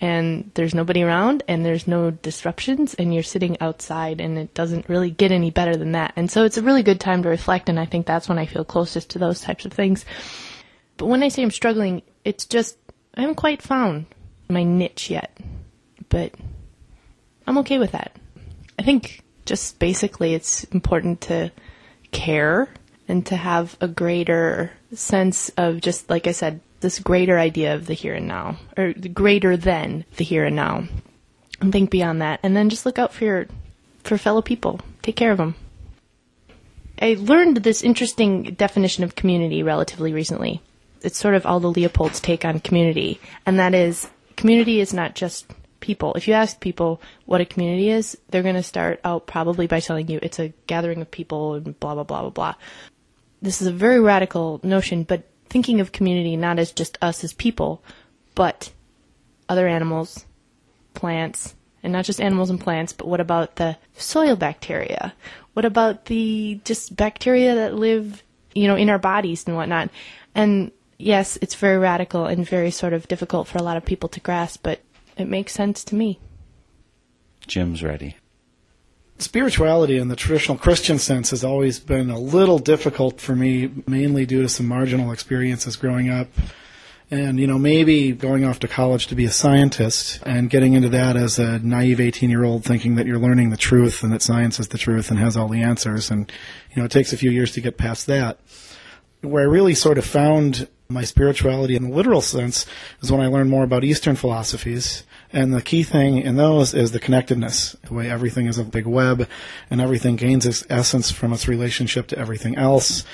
[0.01, 4.89] and there's nobody around and there's no disruptions and you're sitting outside and it doesn't
[4.89, 6.13] really get any better than that.
[6.15, 8.47] And so it's a really good time to reflect and I think that's when I
[8.47, 10.05] feel closest to those types of things.
[10.99, 12.77] But when I say I'm struggling, it's just
[13.15, 14.07] I haven't quite found
[14.49, 15.37] my niche yet.
[16.09, 16.35] But
[17.47, 18.17] I'm okay with that.
[18.79, 21.51] I think just basically it's important to
[22.11, 22.69] care
[23.09, 27.87] and to have a greater sense of just like I said, this greater idea of
[27.87, 30.85] the here and now, or greater than the here and now,
[31.61, 33.47] and think beyond that, and then just look out for your
[34.05, 34.81] for fellow people.
[35.03, 35.57] Take care of them.
[37.01, 40.63] I learned this interesting definition of community relatively recently.
[41.03, 45.47] It's sort of Aldo Leopold's take on community, and that is community is not just
[45.81, 46.15] people.
[46.15, 49.81] If you ask people what a community is, they're going to start out probably by
[49.81, 52.55] telling you it's a gathering of people and blah blah blah blah blah.
[53.41, 57.33] This is a very radical notion, but thinking of community not as just us as
[57.33, 57.83] people,
[58.35, 58.73] but
[59.49, 60.27] other animals,
[60.95, 65.15] plants, and not just animals and plants, but what about the soil bacteria?
[65.55, 68.23] What about the just bacteria that live,
[68.55, 69.91] you know, in our bodies and whatnot?
[70.35, 74.09] And yes, it's very radical and very sort of difficult for a lot of people
[74.11, 74.81] to grasp, but
[75.17, 76.21] it makes sense to me.
[77.47, 78.17] Jim's ready.
[79.19, 84.27] Spirituality in the traditional Christian sense has always been a little difficult for me, mainly
[84.27, 86.29] due to some marginal experiences growing up.
[87.11, 90.91] And, you know, maybe going off to college to be a scientist and getting into
[90.91, 94.21] that as a naive 18 year old thinking that you're learning the truth and that
[94.21, 96.11] science is the truth and has all the answers.
[96.11, 96.31] And,
[96.71, 98.39] you know, it takes a few years to get past that.
[99.23, 102.65] Where I really sort of found my spirituality in the literal sense
[103.03, 106.93] is when I learned more about Eastern philosophies and the key thing in those is
[106.93, 109.29] the connectedness, the way everything is a big web
[109.69, 113.05] and everything gains its essence from its relationship to everything else.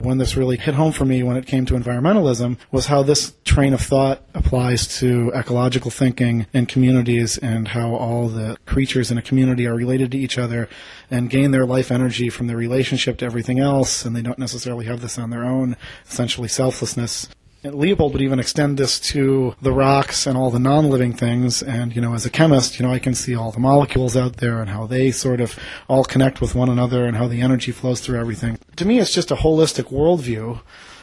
[0.00, 3.34] When this really hit home for me when it came to environmentalism was how this
[3.44, 9.18] train of thought applies to ecological thinking in communities and how all the creatures in
[9.18, 10.70] a community are related to each other
[11.10, 14.86] and gain their life energy from their relationship to everything else and they don't necessarily
[14.86, 15.76] have this on their own,
[16.08, 17.28] essentially selflessness.
[17.62, 21.62] And Leopold would even extend this to the rocks and all the non-living things.
[21.62, 24.38] And, you know, as a chemist, you know, I can see all the molecules out
[24.38, 27.70] there and how they sort of all connect with one another and how the energy
[27.70, 28.58] flows through everything.
[28.76, 30.60] To me, it's just a holistic worldview.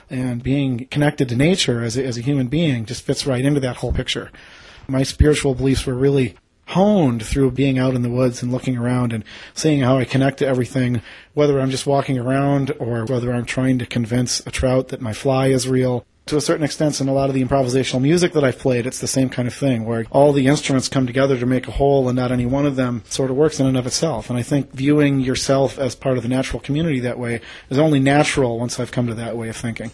[0.09, 3.59] And being connected to nature as a, as a human being just fits right into
[3.59, 4.31] that whole picture.
[4.87, 6.35] My spiritual beliefs were really
[6.67, 10.39] honed through being out in the woods and looking around and seeing how I connect
[10.39, 11.01] to everything,
[11.33, 15.13] whether I'm just walking around or whether I'm trying to convince a trout that my
[15.13, 18.43] fly is real to a certain extent in a lot of the improvisational music that
[18.43, 21.45] I've played, it's the same kind of thing where all the instruments come together to
[21.45, 23.87] make a whole and not any one of them sort of works in and of
[23.87, 24.29] itself.
[24.29, 27.99] And I think viewing yourself as part of the natural community that way is only
[27.99, 29.91] natural once I've come to that way of thinking.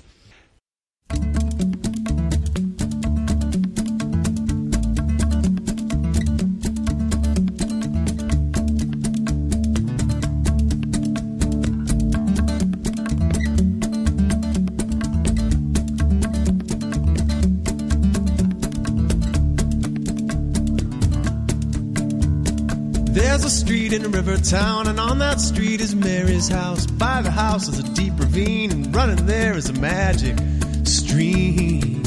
[24.01, 26.87] In river town, and on that street is Mary's house.
[26.87, 30.35] By the house is a deep ravine, and running there is a magic
[30.83, 32.01] stream.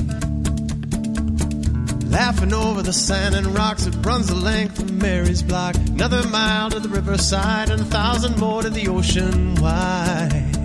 [2.11, 5.77] Laughing over the sand and rocks it runs the length of Mary's block.
[5.77, 10.56] Another mile to the riverside and a thousand more to the ocean wide.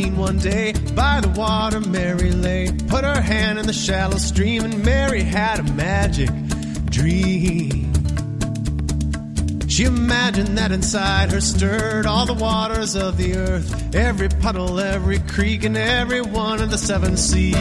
[0.00, 4.82] One day, by the water Mary lay, put her hand in the shallow stream, and
[4.82, 6.30] Mary had a magic
[6.86, 7.92] dream.
[9.68, 15.18] She imagined that inside her stirred all the waters of the earth, every puddle, every
[15.18, 17.54] creek, and every one of the seven seas.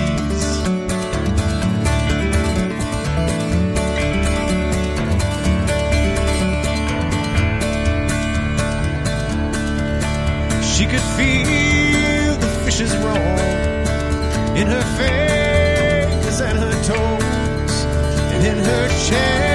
[10.77, 11.50] She could feel
[16.93, 17.85] toes,
[18.33, 19.50] and in her chest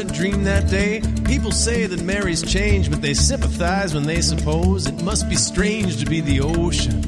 [0.00, 4.86] her dream that day, people say that Mary's changed, but they sympathize when they suppose
[4.86, 7.02] it must be strange to be the ocean.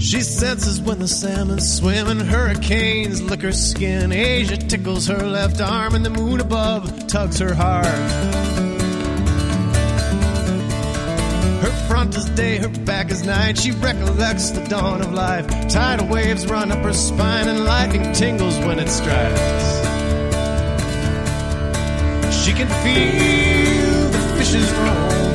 [0.00, 4.10] She senses when the salmon swim and hurricanes lick her skin.
[4.12, 7.86] Asia tickles her left arm, and the moon above tugs her heart.
[11.62, 13.58] Her front is day, her back is night.
[13.58, 15.46] She recollects the dawn of life.
[15.68, 19.69] Tidal waves run up her spine, and lightning tingles when it strikes.
[22.42, 25.30] She can feel the fishes roll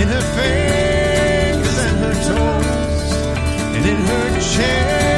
[0.00, 3.12] in her fingers and her toes,
[3.76, 5.17] and in her chest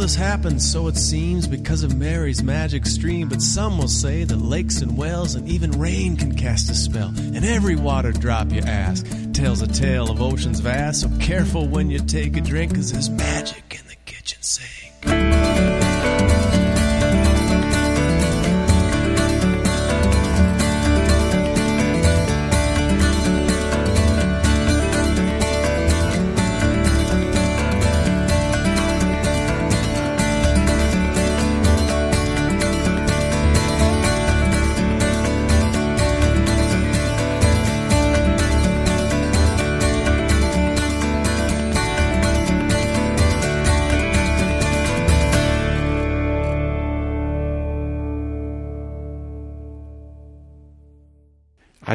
[0.00, 3.28] this happens, so it seems, because of Mary's magic stream.
[3.28, 7.08] But some will say that lakes and wells and even rain can cast a spell.
[7.08, 11.02] And every water drop you ask tells a tale of oceans vast.
[11.02, 15.49] So careful when you take a drink, cause there's magic in the kitchen sink.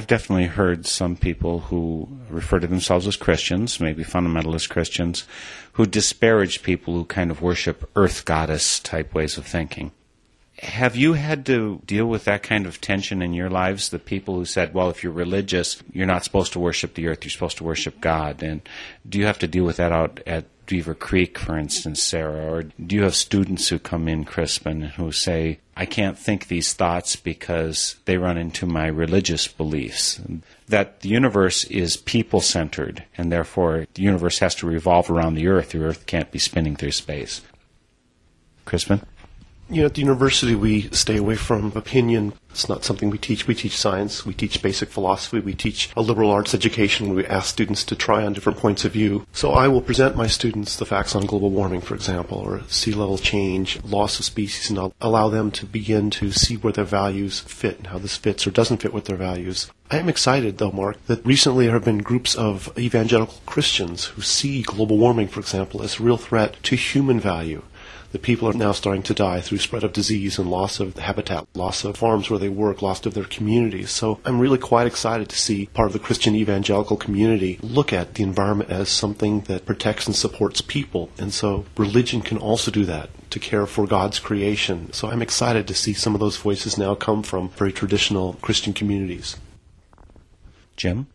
[0.06, 5.26] I've definitely heard some people who refer to themselves as Christians, maybe fundamentalist Christians,
[5.74, 9.94] who disparage people who kind of worship earth goddess type ways of thinking.
[10.60, 13.90] Have you had to deal with that kind of tension in your lives?
[13.90, 17.24] The people who said, well, if you're religious, you're not supposed to worship the earth,
[17.24, 18.44] you're supposed to worship God.
[18.44, 18.62] And
[19.10, 22.52] do you have to deal with that out at Beaver Creek, for instance, Sarah?
[22.52, 26.74] Or do you have students who come in, Crispin, who say, I can't think these
[26.74, 30.22] thoughts because they run into my religious beliefs?
[30.68, 35.48] That the universe is people centered, and therefore the universe has to revolve around the
[35.48, 35.70] earth.
[35.70, 37.42] The earth can't be spinning through space.
[38.66, 39.02] Crispin?
[39.68, 42.34] You know, at the university, we stay away from opinion.
[42.52, 43.48] It's not something we teach.
[43.48, 44.24] We teach science.
[44.24, 45.40] We teach basic philosophy.
[45.40, 48.86] We teach a liberal arts education where we ask students to try on different points
[48.86, 49.26] of view.
[49.34, 52.94] So I will present my students the facts on global warming, for example, or sea
[52.94, 56.86] level change, loss of species, and I'll allow them to begin to see where their
[56.86, 59.72] values fit and how this fits or doesn't fit with their values.
[59.90, 64.22] I am excited, though, Mark, that recently there have been groups of evangelical Christians who
[64.22, 67.64] see global warming, for example, as a real threat to human value
[68.16, 71.50] The people are now starting to die through spread of disease and loss of habitat,
[71.54, 73.92] loss of farms where they work, loss of their communities.
[73.92, 78.14] So I'm really quite excited to see part of the Christian evangelical community look at
[78.14, 81.10] the environment as something that protects and supports people.
[81.18, 84.94] And so religion can also do that to care for God's creation.
[84.94, 88.72] So I'm excited to see some of those voices now come from very traditional Christian
[88.72, 89.36] communities.
[90.78, 91.08] Jim?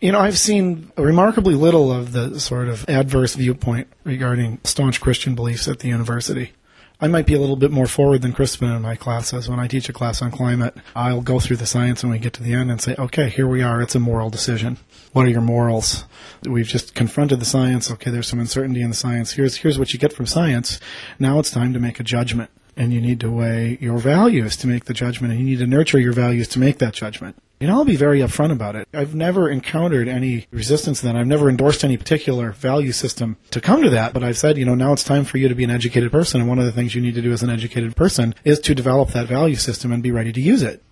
[0.00, 5.34] You know, I've seen remarkably little of the sort of adverse viewpoint regarding staunch Christian
[5.34, 6.52] beliefs at the university.
[7.00, 9.48] I might be a little bit more forward than Crispin in my classes.
[9.48, 12.32] When I teach a class on climate, I'll go through the science when we get
[12.34, 13.82] to the end and say, okay, here we are.
[13.82, 14.78] It's a moral decision.
[15.12, 16.04] What are your morals?
[16.44, 17.90] We've just confronted the science.
[17.90, 19.32] Okay, there's some uncertainty in the science.
[19.32, 20.80] Here's, here's what you get from science.
[21.18, 22.50] Now it's time to make a judgment.
[22.76, 25.66] And you need to weigh your values to make the judgment, and you need to
[25.66, 27.36] nurture your values to make that judgment.
[27.60, 28.88] Know, I'll be very upfront about it.
[28.92, 31.16] I've never encountered any resistance to that.
[31.16, 34.66] I've never endorsed any particular value system to come to that, but I've said, you
[34.66, 36.72] know, now it's time for you to be an educated person, and one of the
[36.72, 39.92] things you need to do as an educated person is to develop that value system
[39.92, 40.82] and be ready to use it.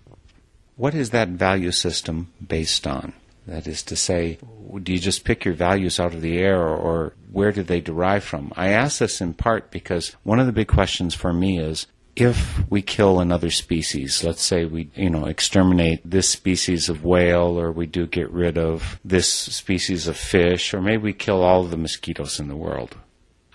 [0.75, 3.13] What is that value system based on?
[3.47, 4.37] That is to say,
[4.81, 7.81] do you just pick your values out of the air or, or where do they
[7.81, 8.53] derive from?
[8.55, 12.61] I ask this in part because one of the big questions for me is if
[12.69, 17.71] we kill another species, let's say we, you know, exterminate this species of whale or
[17.71, 21.71] we do get rid of this species of fish or maybe we kill all of
[21.71, 22.95] the mosquitoes in the world.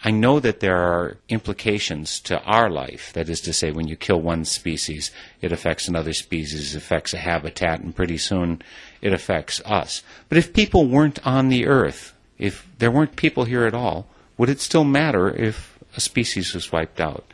[0.04, 3.12] I know that there are implications to our life.
[3.14, 5.10] That is to say, when you kill one species,
[5.40, 8.62] it affects another species, affects a habitat, and pretty soon
[9.00, 10.02] it affects us.
[10.28, 14.48] But if people weren't on the earth, if there weren't people here at all, would
[14.48, 17.24] it still matter if a species was wiped out?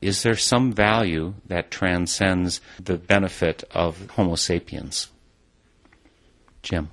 [0.00, 5.08] Is there some value that transcends the benefit of Homo sapiens?
[6.62, 6.90] Jim.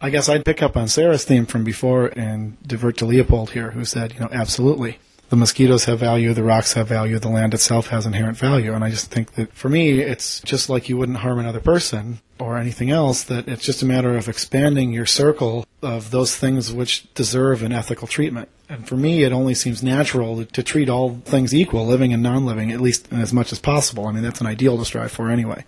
[0.00, 3.70] I guess I'd pick up on Sarah's theme from before and divert to Leopold here,
[3.70, 4.98] who said, you know, absolutely.
[5.28, 8.72] The mosquitoes have value, the rocks have value, the land itself has inherent value.
[8.72, 12.20] And I just think that for me, it's just like you wouldn't harm another person
[12.38, 16.72] or anything else, that it's just a matter of expanding your circle of those things
[16.72, 18.48] which deserve an ethical treatment.
[18.68, 22.46] And for me, it only seems natural to treat all things equal, living and non
[22.46, 24.06] living, at least as much as possible.
[24.06, 25.64] I mean, that's an ideal to strive for anyway.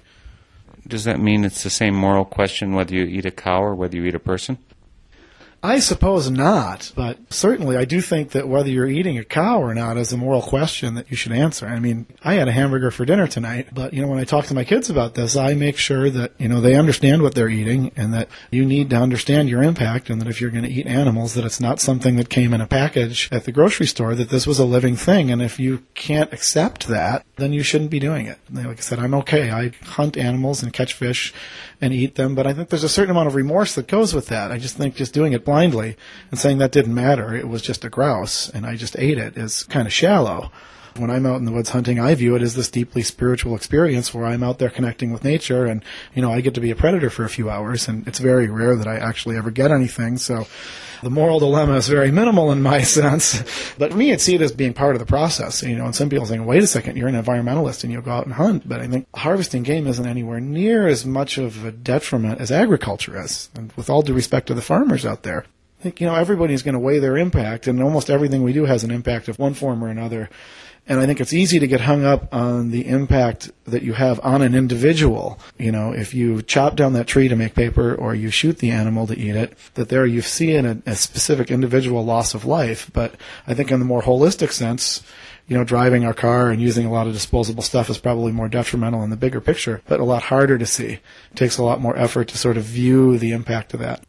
[0.86, 3.96] Does that mean it's the same moral question whether you eat a cow or whether
[3.96, 4.58] you eat a person?
[5.60, 9.74] I suppose not, but certainly I do think that whether you're eating a cow or
[9.74, 11.66] not is a moral question that you should answer.
[11.66, 14.46] I mean, I had a hamburger for dinner tonight, but you know, when I talk
[14.46, 17.48] to my kids about this, I make sure that, you know, they understand what they're
[17.48, 20.70] eating and that you need to understand your impact and that if you're going to
[20.70, 24.14] eat animals, that it's not something that came in a package at the grocery store,
[24.14, 25.32] that this was a living thing.
[25.32, 28.38] And if you can't accept that, then you shouldn't be doing it.
[28.52, 29.50] Like I said, I'm okay.
[29.50, 31.34] I hunt animals and catch fish
[31.80, 32.34] and eat them.
[32.34, 34.50] But I think there's a certain amount of remorse that goes with that.
[34.50, 35.96] I just think just doing it blindly
[36.30, 39.36] and saying that didn't matter, it was just a grouse and I just ate it
[39.36, 40.50] is kind of shallow.
[40.96, 44.12] When I'm out in the woods hunting, I view it as this deeply spiritual experience
[44.12, 45.84] where I'm out there connecting with nature and,
[46.14, 48.48] you know, I get to be a predator for a few hours and it's very
[48.48, 50.18] rare that I actually ever get anything.
[50.18, 50.46] So
[51.02, 53.42] the moral dilemma is very minimal in my sense.
[53.78, 55.62] But me, I see it as being part of the process.
[55.62, 58.10] You know, and some people saying, wait a second, you're an environmentalist and you'll go
[58.10, 58.68] out and hunt.
[58.68, 63.20] But I think harvesting game isn't anywhere near as much of a detriment as agriculture
[63.20, 63.50] is.
[63.54, 65.44] And with all due respect to the farmers out there,
[65.78, 68.64] I think, you know, everybody's going to weigh their impact and almost everything we do
[68.64, 70.28] has an impact of one form or another.
[70.88, 74.18] And I think it's easy to get hung up on the impact that you have
[74.24, 75.38] on an individual.
[75.58, 78.70] You know, if you chop down that tree to make paper or you shoot the
[78.70, 82.46] animal to eat it, that there you see in a, a specific individual loss of
[82.46, 82.90] life.
[82.94, 83.16] But
[83.46, 85.02] I think in the more holistic sense,
[85.46, 88.48] you know, driving our car and using a lot of disposable stuff is probably more
[88.48, 91.00] detrimental in the bigger picture, but a lot harder to see.
[91.32, 94.02] It takes a lot more effort to sort of view the impact of that.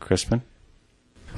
[0.00, 0.42] Crispin?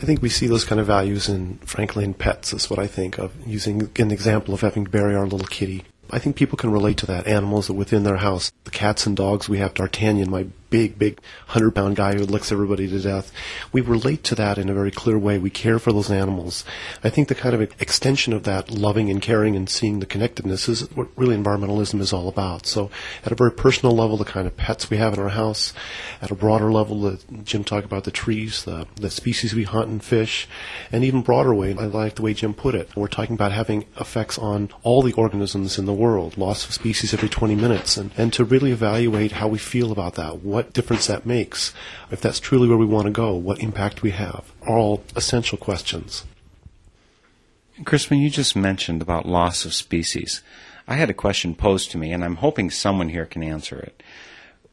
[0.02, 2.88] I think we see those kind of values in, frankly, in pets, is what I
[2.88, 3.32] think of.
[3.46, 5.84] Using an example of having to bury our little kitty.
[6.10, 7.28] I think people can relate to that.
[7.28, 11.20] Animals that within their house, the cats and dogs, we have D'Artagnan, my big, big
[11.48, 13.30] hundred pound guy who licks everybody to death.
[13.72, 15.38] We relate to that in a very clear way.
[15.38, 16.64] We care for those animals.
[17.04, 20.70] I think the kind of extension of that loving and caring and seeing the connectedness
[20.70, 22.66] is what really environmentalism is all about.
[22.66, 22.90] So
[23.24, 25.74] at a very personal level, the kind of pets we have in our house,
[26.22, 29.88] at a broader level, the, Jim talked about the trees, the, the species we hunt
[29.88, 30.48] and fish,
[30.90, 32.96] and even broader way, I like the way Jim put it.
[32.96, 37.12] We're talking about having effects on all the organisms in the world, loss of species
[37.12, 40.38] every 20 minutes, and, and to really evaluate how we feel about that.
[40.38, 41.74] What what difference that makes,
[42.12, 45.58] if that's truly where we want to go, what impact we have, are all essential
[45.58, 46.24] questions.
[47.84, 50.40] Crispin, you just mentioned about loss of species.
[50.86, 54.04] I had a question posed to me, and I'm hoping someone here can answer it.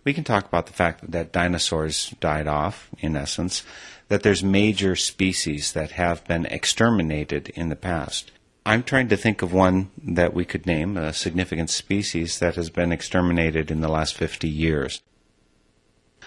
[0.04, 3.64] We can talk about the fact that dinosaurs died off, in essence,
[4.10, 8.32] that there's major species that have been exterminated in the past.
[8.64, 12.70] I'm trying to think of one that we could name, a significant species that has
[12.70, 15.02] been exterminated in the last 50 years.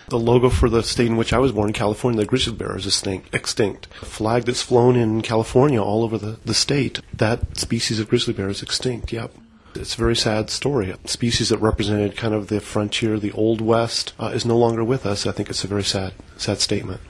[0.08, 2.86] The logo for the state in which I was born, California, the grizzly bear is
[2.86, 3.86] extinct.
[4.02, 8.34] A flag that's flown in California all over the, the state, that species of grizzly
[8.34, 9.32] bear is extinct, yep.
[9.74, 10.90] It's a very sad story.
[10.90, 14.84] A species that represented kind of the frontier, the old west, uh, is no longer
[14.84, 15.26] with us.
[15.26, 17.00] I think it's a very sad, sad statement.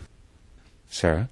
[0.89, 1.29] Sarah?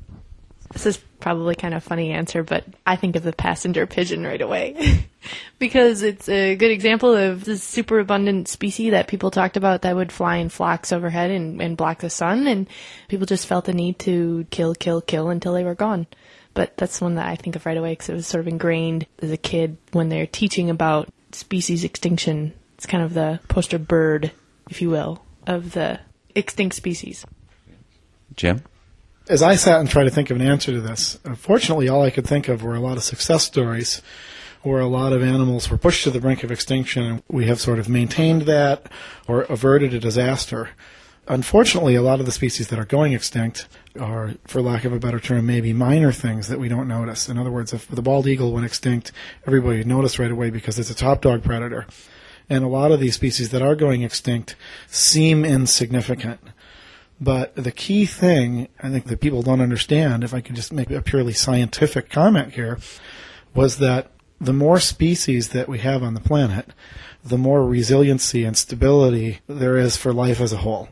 [0.72, 4.40] This is probably kind of funny answer, but I think of the passenger pigeon right
[4.40, 5.04] away.
[5.58, 9.96] because it's a good example of this super abundant species that people talked about that
[9.96, 12.68] would fly in flocks overhead and, and block the sun, and
[13.08, 16.06] people just felt the need to kill, kill, kill until they were gone.
[16.54, 19.06] But that's one that I think of right away because it was sort of ingrained
[19.20, 22.52] as a kid when they're teaching about species extinction.
[22.74, 24.32] It's kind of the poster bird,
[24.68, 26.00] if you will, of the
[26.34, 27.24] extinct species.
[28.34, 28.62] Jim?
[29.30, 32.10] As I sat and tried to think of an answer to this, unfortunately, all I
[32.10, 34.02] could think of were a lot of success stories
[34.62, 37.60] where a lot of animals were pushed to the brink of extinction, and we have
[37.60, 38.90] sort of maintained that
[39.28, 40.70] or averted a disaster.
[41.28, 43.68] Unfortunately, a lot of the species that are going extinct
[44.00, 47.28] are, for lack of a better term, maybe minor things that we don't notice.
[47.28, 49.12] In other words, if the bald eagle went extinct,
[49.46, 51.86] everybody would notice right away because it's a top dog predator.
[52.48, 54.56] And a lot of these species that are going extinct
[54.88, 56.40] seem insignificant.
[57.20, 60.90] But the key thing, I think that people don't understand, if I could just make
[60.90, 62.78] a purely scientific comment here,
[63.54, 64.10] was that
[64.40, 66.70] the more species that we have on the planet,
[67.22, 70.88] the more resiliency and stability there is for life as a whole.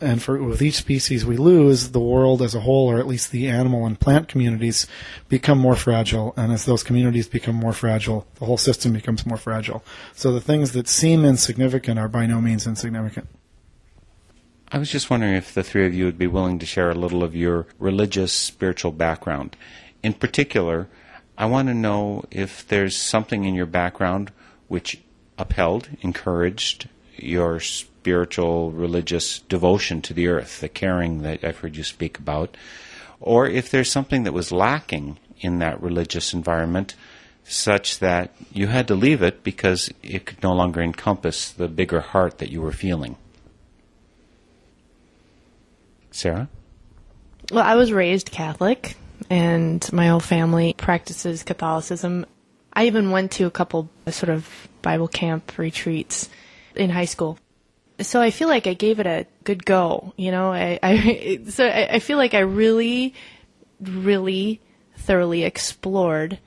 [0.00, 3.30] And for with each species we lose, the world as a whole, or at least
[3.30, 4.86] the animal and plant communities,
[5.28, 6.34] become more fragile.
[6.36, 9.82] And as those communities become more fragile, the whole system becomes more fragile.
[10.14, 13.28] So the things that seem insignificant are by no means insignificant.
[14.68, 16.94] I was just wondering if the three of you would be willing to share a
[16.94, 19.56] little of your religious, spiritual background.
[20.02, 20.88] In particular,
[21.36, 24.32] I want to know if there's something in your background
[24.68, 25.00] which
[25.38, 31.84] upheld, encouraged your spiritual, religious devotion to the earth, the caring that I've heard you
[31.84, 32.56] speak about,
[33.20, 36.94] or if there's something that was lacking in that religious environment
[37.44, 42.00] such that you had to leave it because it could no longer encompass the bigger
[42.00, 43.16] heart that you were feeling.
[46.14, 46.48] Sarah?
[47.50, 48.96] Well, I was raised Catholic,
[49.28, 52.24] and my whole family practices Catholicism.
[52.72, 54.48] I even went to a couple sort of
[54.80, 56.30] Bible camp retreats
[56.76, 57.38] in high school.
[58.00, 60.52] So I feel like I gave it a good go, you know.
[60.52, 63.14] I, I so I, I feel like I really,
[63.80, 64.60] really
[64.96, 66.38] thoroughly explored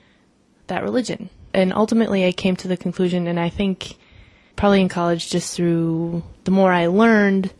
[0.68, 3.96] that religion, and ultimately I came to the conclusion, and I think
[4.56, 7.52] probably in college, just through the more I learned,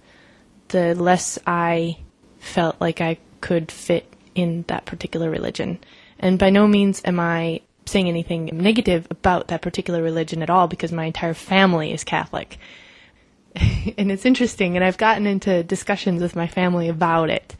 [0.68, 1.98] the less I
[2.38, 5.78] felt like I could fit in that particular religion.
[6.18, 10.68] And by no means am I saying anything negative about that particular religion at all
[10.68, 12.58] because my entire family is Catholic.
[13.98, 17.56] and it's interesting, and I've gotten into discussions with my family about it.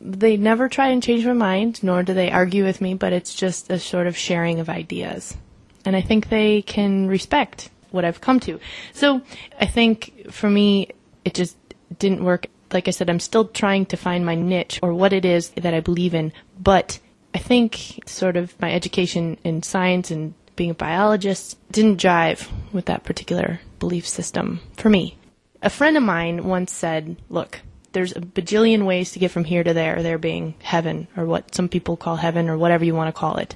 [0.00, 3.34] They never try and change my mind, nor do they argue with me, but it's
[3.34, 5.36] just a sort of sharing of ideas.
[5.84, 8.58] And I think they can respect what I've come to.
[8.92, 9.22] So
[9.58, 10.90] I think for me,
[11.24, 11.56] it just
[11.98, 12.46] didn't work.
[12.72, 15.74] Like I said, I'm still trying to find my niche or what it is that
[15.74, 16.32] I believe in.
[16.58, 16.98] But
[17.34, 22.86] I think sort of my education in science and being a biologist didn't jive with
[22.86, 25.18] that particular belief system for me.
[25.62, 27.60] A friend of mine once said, look,
[27.92, 31.54] there's a bajillion ways to get from here to there, there being heaven, or what
[31.54, 33.54] some people call heaven, or whatever you want to call it.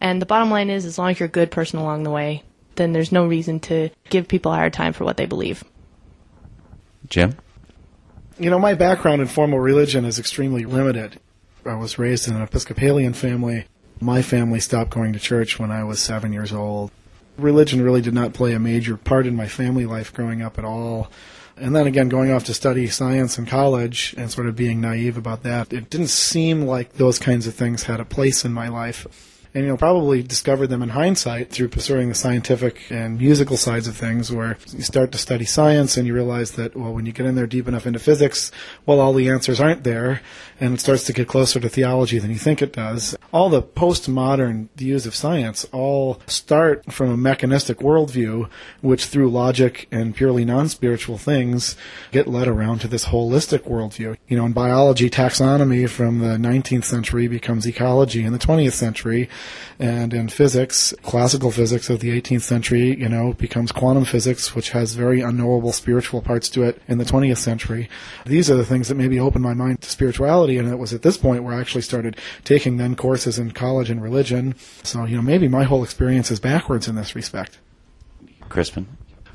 [0.00, 2.42] And the bottom line is, as long as you're a good person along the way,
[2.76, 5.64] then there's no reason to give people a hard time for what they believe.
[7.08, 7.36] Jim?
[8.40, 11.18] You know, my background in formal religion is extremely limited.
[11.64, 13.64] I was raised in an Episcopalian family.
[14.00, 16.92] My family stopped going to church when I was seven years old.
[17.36, 20.64] Religion really did not play a major part in my family life growing up at
[20.64, 21.10] all.
[21.56, 25.16] And then again, going off to study science in college and sort of being naive
[25.16, 28.68] about that, it didn't seem like those kinds of things had a place in my
[28.68, 33.88] life and you'll probably discover them in hindsight through pursuing the scientific and musical sides
[33.88, 37.12] of things where you start to study science and you realize that well when you
[37.12, 38.50] get in there deep enough into physics
[38.86, 40.20] well all the answers aren't there
[40.60, 43.16] and it starts to get closer to theology than you think it does.
[43.32, 48.48] All the postmodern views of science all start from a mechanistic worldview
[48.80, 51.76] which through logic and purely non-spiritual things
[52.10, 54.16] get led around to this holistic worldview.
[54.26, 59.28] You know in biology taxonomy from the 19th century becomes ecology in the 20th century
[59.78, 64.70] And in physics, classical physics of the 18th century, you know, becomes quantum physics, which
[64.70, 67.88] has very unknowable spiritual parts to it in the 20th century.
[68.26, 70.58] These are the things that maybe opened my mind to spirituality.
[70.58, 73.90] And it was at this point where I actually started taking then courses in college
[73.90, 74.56] in religion.
[74.82, 77.58] So, you know, maybe my whole experience is backwards in this respect.
[78.48, 78.86] Crispin?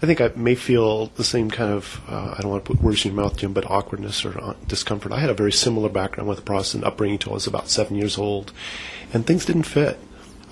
[0.04, 2.84] I think I may feel the same kind of, uh, I don't want to put
[2.84, 5.14] words in your mouth, Jim, but awkwardness or uh, discomfort.
[5.14, 7.96] I had a very similar background with a Protestant upbringing until I was about seven
[7.96, 8.52] years old,
[9.14, 10.00] and things didn't fit.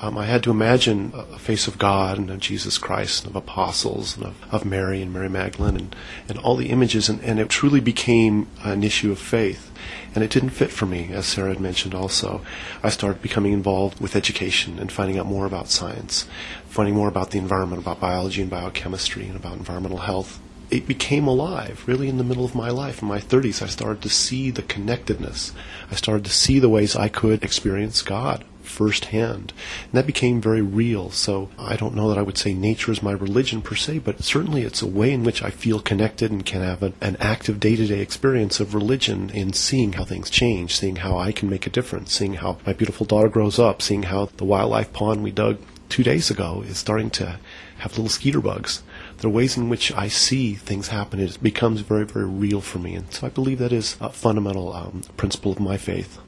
[0.03, 3.35] Um, I had to imagine a face of God and of Jesus Christ and of
[3.35, 5.95] apostles and of, of Mary and Mary Magdalene and,
[6.27, 9.71] and all the images, and, and it truly became an issue of faith.
[10.15, 12.41] And it didn't fit for me, as Sarah had mentioned also.
[12.81, 16.25] I started becoming involved with education and finding out more about science,
[16.65, 20.39] finding more about the environment, about biology and biochemistry, and about environmental health.
[20.71, 23.03] It became alive really in the middle of my life.
[23.03, 25.53] In my 30s, I started to see the connectedness.
[25.91, 29.53] I started to see the ways I could experience God firsthand.
[29.83, 31.11] And that became very real.
[31.11, 34.23] So I don't know that I would say nature is my religion per se, but
[34.23, 37.59] certainly it's a way in which I feel connected and can have an, an active
[37.59, 41.49] day to day experience of religion in seeing how things change, seeing how I can
[41.49, 45.23] make a difference, seeing how my beautiful daughter grows up, seeing how the wildlife pond
[45.23, 45.57] we dug
[45.91, 47.37] two days ago is starting to
[47.79, 48.81] have little skeeter bugs.
[49.17, 51.19] There are ways in which I see things happen.
[51.19, 52.95] It becomes very, very real for me.
[52.95, 56.20] And so I believe that is a fundamental um, principle of my faith.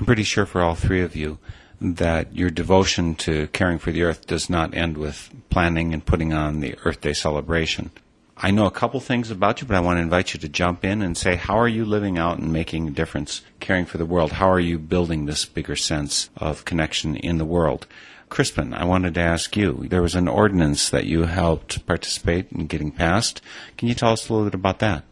[0.00, 1.36] I'm pretty sure for all three of you
[1.78, 6.32] that your devotion to caring for the earth does not end with planning and putting
[6.32, 7.90] on the Earth Day celebration.
[8.34, 10.86] I know a couple things about you, but I want to invite you to jump
[10.86, 14.06] in and say, how are you living out and making a difference, caring for the
[14.06, 14.32] world?
[14.32, 17.86] How are you building this bigger sense of connection in the world?
[18.30, 22.68] Crispin, I wanted to ask you, there was an ordinance that you helped participate in
[22.68, 23.42] getting passed.
[23.76, 25.04] Can you tell us a little bit about that?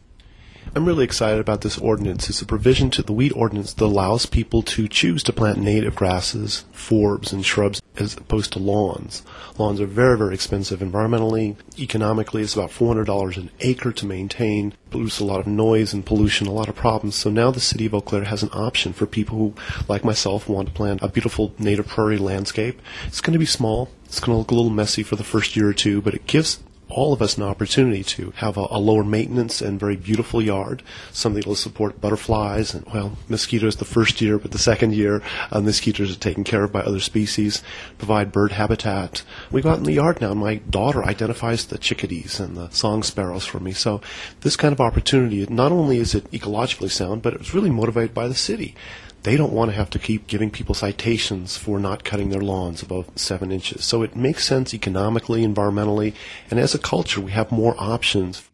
[0.75, 2.29] I'm really excited about this ordinance.
[2.29, 5.95] It's a provision to the weed ordinance that allows people to choose to plant native
[5.95, 9.23] grasses, forbs, and shrubs as opposed to lawns.
[9.57, 11.55] Lawns are very, very expensive environmentally.
[11.79, 16.45] Economically, it's about $400 an acre to maintain, produce a lot of noise and pollution,
[16.45, 17.15] a lot of problems.
[17.15, 19.53] So now the city of Eau Claire has an option for people who,
[19.87, 22.79] like myself, want to plant a beautiful native prairie landscape.
[23.07, 23.89] It's going to be small.
[24.05, 26.27] It's going to look a little messy for the first year or two, but it
[26.27, 26.59] gives
[26.89, 30.81] all of us an opportunity to have a, a, lower maintenance and very beautiful yard,
[31.11, 35.21] something that will support butterflies and, well, mosquitoes the first year, but the second year,
[35.51, 37.61] uh, mosquitoes are taken care of by other species,
[37.97, 39.23] provide bird habitat.
[39.51, 42.69] We go out in the yard now, and my daughter identifies the chickadees and the
[42.69, 43.71] song sparrows for me.
[43.71, 44.01] So
[44.41, 48.27] this kind of opportunity, not only is it ecologically sound, but it's really motivated by
[48.27, 48.75] the city
[49.23, 52.81] they don't want to have to keep giving people citations for not cutting their lawns
[52.81, 53.83] above seven inches.
[53.83, 56.13] So it makes sense economically, environmentally,
[56.49, 58.49] and as a culture, we have more options.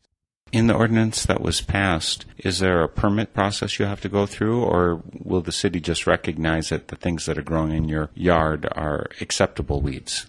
[0.51, 4.25] In the ordinance that was passed, is there a permit process you have to go
[4.25, 8.09] through, or will the city just recognize that the things that are growing in your
[8.13, 10.27] yard are acceptable weeds?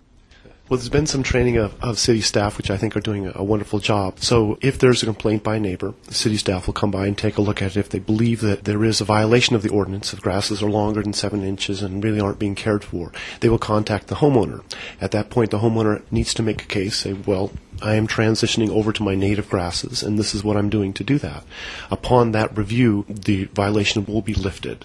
[0.69, 3.45] Well, there's been some training of, of city staff, which I think are doing a,
[3.45, 4.19] wonderful job.
[4.19, 7.17] So if there's a complaint by a neighbor, the city staff will come by and
[7.17, 7.79] take a look at it.
[7.79, 11.05] If they believe that there is a violation of the ordinance, if grasses are longer
[11.05, 14.65] than seven inches and really aren't being cared for, they will contact the homeowner.
[15.01, 18.71] At that point, the homeowner needs to make a case, say, well, I am transitioning
[18.71, 21.45] over to my native grasses, and this is what I'm doing to do that.
[21.93, 24.85] Upon that review, the violation will be lifted.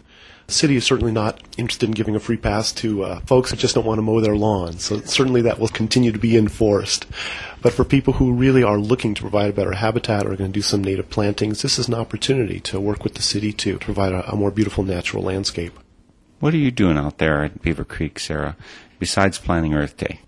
[0.52, 3.56] The city is certainly not interested in giving a free pass to uh, folks who
[3.56, 4.80] just don't want to mow their lawn.
[4.80, 7.06] So certainly that will continue to be enforced.
[7.62, 10.52] But for people who really are looking to provide a better habitat or are going
[10.52, 13.80] to do some native plantings, this is an opportunity to work with the city to
[13.80, 15.72] provide a, a more beautiful natural landscape.
[16.41, 18.58] What are you doing out there at Beaver Creek, Sarah,
[18.99, 20.20] besides planning Earth Day?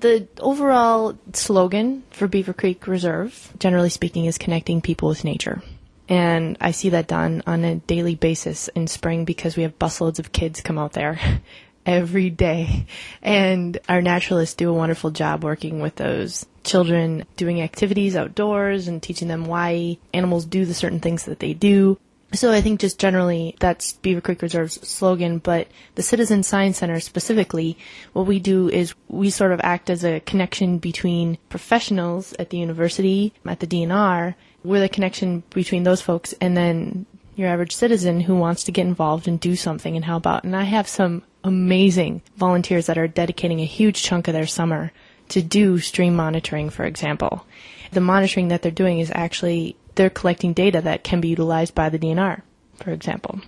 [0.00, 5.62] The overall slogan for Beaver Creek Reserve, generally speaking, is connecting people with nature.
[6.10, 10.18] And I see that done on a daily basis in spring because we have busloads
[10.18, 11.20] of kids come out there
[11.86, 12.86] every day.
[13.22, 19.00] And our naturalists do a wonderful job working with those children, doing activities outdoors and
[19.00, 21.96] teaching them why animals do the certain things that they do.
[22.32, 27.00] So I think just generally that's Beaver Creek Reserve's slogan, but the Citizen Science Center
[27.00, 27.76] specifically,
[28.12, 32.58] what we do is we sort of act as a connection between professionals at the
[32.58, 34.34] university, at the DNR,
[34.64, 37.06] we're the connection between those folks and then
[37.36, 40.54] your average citizen who wants to get involved and do something and how about and
[40.54, 44.92] I have some amazing volunteers that are dedicating a huge chunk of their summer
[45.30, 47.46] to do stream monitoring for example.
[47.92, 51.88] The monitoring that they're doing is actually they're collecting data that can be utilized by
[51.88, 52.42] the DNR,
[52.76, 53.40] for example.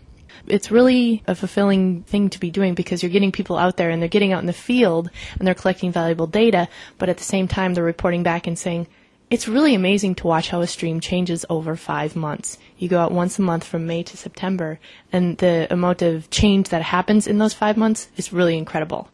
[0.47, 4.03] It's really a fulfilling thing to be doing because you're getting people out there and
[4.03, 7.47] they're getting out in the field and they're collecting valuable data, but at the same
[7.47, 8.89] time they're reporting back and saying,
[9.33, 12.59] It's really amazing to watch how a stream changes over five months.
[12.77, 14.79] You go out once a month from May to September,
[15.11, 19.09] and the amount of change that happens in those five months is really incredible.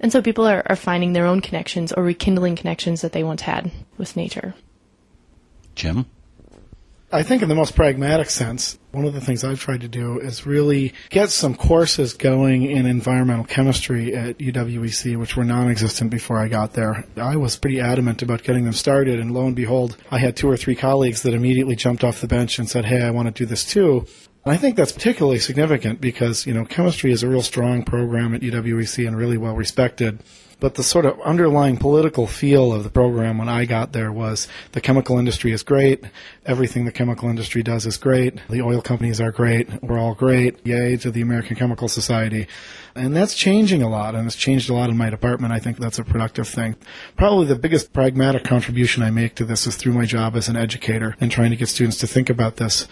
[0.00, 3.42] And so people are, are finding their own connections or rekindling connections that they once
[3.42, 4.56] had with nature.
[5.76, 6.06] Jim?
[7.10, 10.20] I think in the most pragmatic sense, one of the things I've tried to do
[10.20, 16.36] is really get some courses going in environmental chemistry at UWEC, which were non-existent before
[16.36, 17.06] I got there.
[17.16, 20.50] I was pretty adamant about getting them started, and lo and behold, I had two
[20.50, 23.42] or three colleagues that immediately jumped off the bench and said, hey, I want to
[23.42, 24.06] do this too.
[24.44, 28.34] And I think that's particularly significant because, you know, chemistry is a real strong program
[28.34, 30.22] at UWEC and really well respected.
[30.60, 34.48] But the sort of underlying political feel of the program when I got there was
[34.72, 36.04] the chemical industry is great.
[36.46, 38.40] Everything the chemical industry does is great.
[38.50, 39.82] The oil companies are great.
[39.84, 40.66] We're all great.
[40.66, 42.48] Yay to the American Chemical Society.
[42.96, 45.52] And that's changing a lot, and it's changed a lot in my department.
[45.52, 46.74] I think that's a productive thing.
[47.16, 50.56] Probably the biggest pragmatic contribution I make to this is through my job as an
[50.56, 52.88] educator and trying to get students to think about this.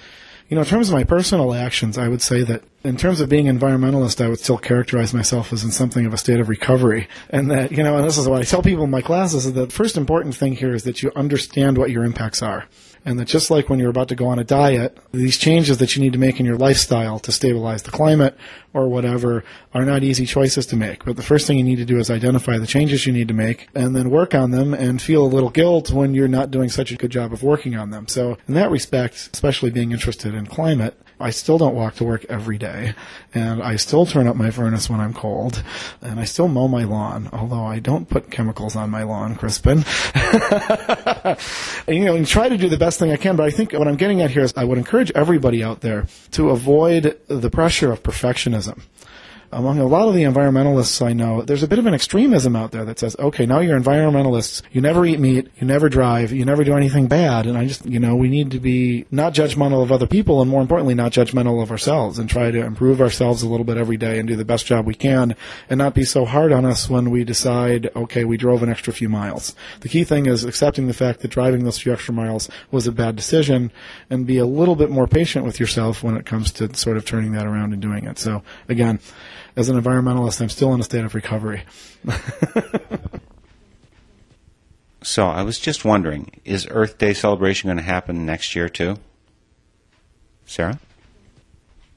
[0.48, 3.28] You know, in terms of my personal actions, I would say that in terms of
[3.28, 7.08] being environmentalist, I would still characterize myself as in something of a state of recovery.
[7.30, 9.54] And that, you know, and this is what I tell people in my classes, is
[9.54, 12.66] that the first important thing here is that you understand what your impacts are
[13.06, 15.94] and that just like when you're about to go on a diet, these changes that
[15.94, 18.36] you need to make in your lifestyle to stabilize the climate
[18.74, 21.04] or whatever are not easy choices to make.
[21.04, 23.34] But the first thing you need to do is identify the changes you need to
[23.34, 26.68] make and then work on them and feel a little guilt when you're not doing
[26.68, 28.08] such a good job of working on them.
[28.08, 32.26] So in that respect, especially being interested in climate, I still don't walk to work
[32.28, 32.94] every day,
[33.34, 35.62] and I still turn up my furnace when I'm cold,
[36.02, 39.84] and I still mow my lawn, although I don't put chemicals on my lawn, Crispin.
[40.14, 41.38] and,
[41.88, 43.88] you know, and try to do the best thing I can, but I think what
[43.88, 47.92] I'm getting at here is I would encourage everybody out there to avoid the pressure
[47.92, 48.82] of perfectionism
[49.52, 52.72] among a lot of the environmentalists I know, there's a bit of an extremism out
[52.72, 54.62] there that says, okay, now you're environmentalists.
[54.72, 55.48] You never eat meat.
[55.58, 56.32] You never drive.
[56.32, 57.46] You never do anything bad.
[57.46, 60.50] And I just, you know, we need to be not judgmental of other people and
[60.50, 63.96] more importantly, not judgmental of ourselves and try to improve ourselves a little bit every
[63.96, 65.34] day and do the best job we can
[65.68, 68.92] and not be so hard on us when we decide, okay, we drove an extra
[68.92, 69.54] few miles.
[69.80, 72.92] The key thing is accepting the fact that driving those few extra miles was a
[72.92, 73.70] bad decision
[74.10, 77.04] and be a little bit more patient with yourself when it comes to sort of
[77.04, 78.18] turning that around and doing it.
[78.18, 79.00] So again,
[79.56, 81.64] as an environmentalist, I'm still in a state of recovery.
[85.02, 88.98] so I was just wondering, is Earth Day celebration going to happen next year too?
[90.44, 90.78] Sarah?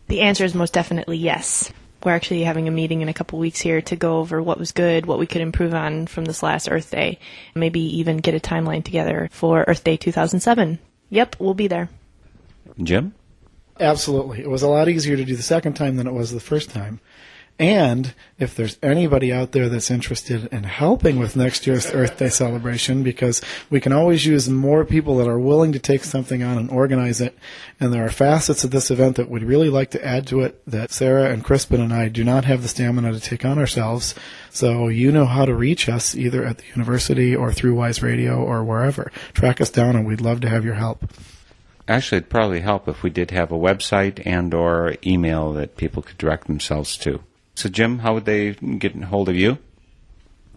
[0.07, 1.71] The answer is most definitely yes.
[2.03, 4.71] We're actually having a meeting in a couple weeks here to go over what was
[4.71, 7.19] good, what we could improve on from this last Earth Day,
[7.53, 10.79] maybe even get a timeline together for Earth Day 2007.
[11.09, 11.89] Yep, we'll be there.
[12.81, 13.13] Jim?
[13.79, 14.39] Absolutely.
[14.39, 16.69] It was a lot easier to do the second time than it was the first
[16.69, 17.01] time.
[17.59, 22.29] And if there's anybody out there that's interested in helping with next year's Earth Day
[22.29, 26.57] celebration, because we can always use more people that are willing to take something on
[26.57, 27.37] and organize it.
[27.77, 30.61] And there are facets of this event that we'd really like to add to it
[30.67, 34.15] that Sarah and Crispin and I do not have the stamina to take on ourselves.
[34.51, 38.41] So you know how to reach us either at the university or through Wise Radio
[38.41, 39.11] or wherever.
[39.33, 41.11] Track us down and we'd love to have your help.
[41.89, 46.01] Actually, it'd probably help if we did have a website and or email that people
[46.01, 47.21] could direct themselves to.
[47.59, 49.57] So, Jim, how would they get hold of you?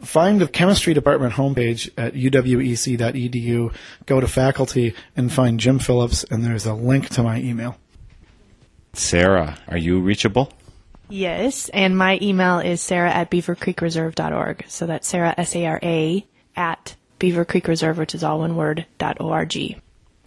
[0.02, 3.74] Find the chemistry department homepage at uwec.edu,
[4.06, 7.76] go to faculty, and find Jim Phillips, and there's a link to my email.
[8.92, 10.52] Sarah, are you reachable?
[11.08, 14.66] Yes, and my email is sarah at beavercreekreserve.org.
[14.68, 16.24] So that's Sarah, S A R A,
[16.54, 19.76] at Beaver Creek Reserve, which is all one word, dot O-R-G.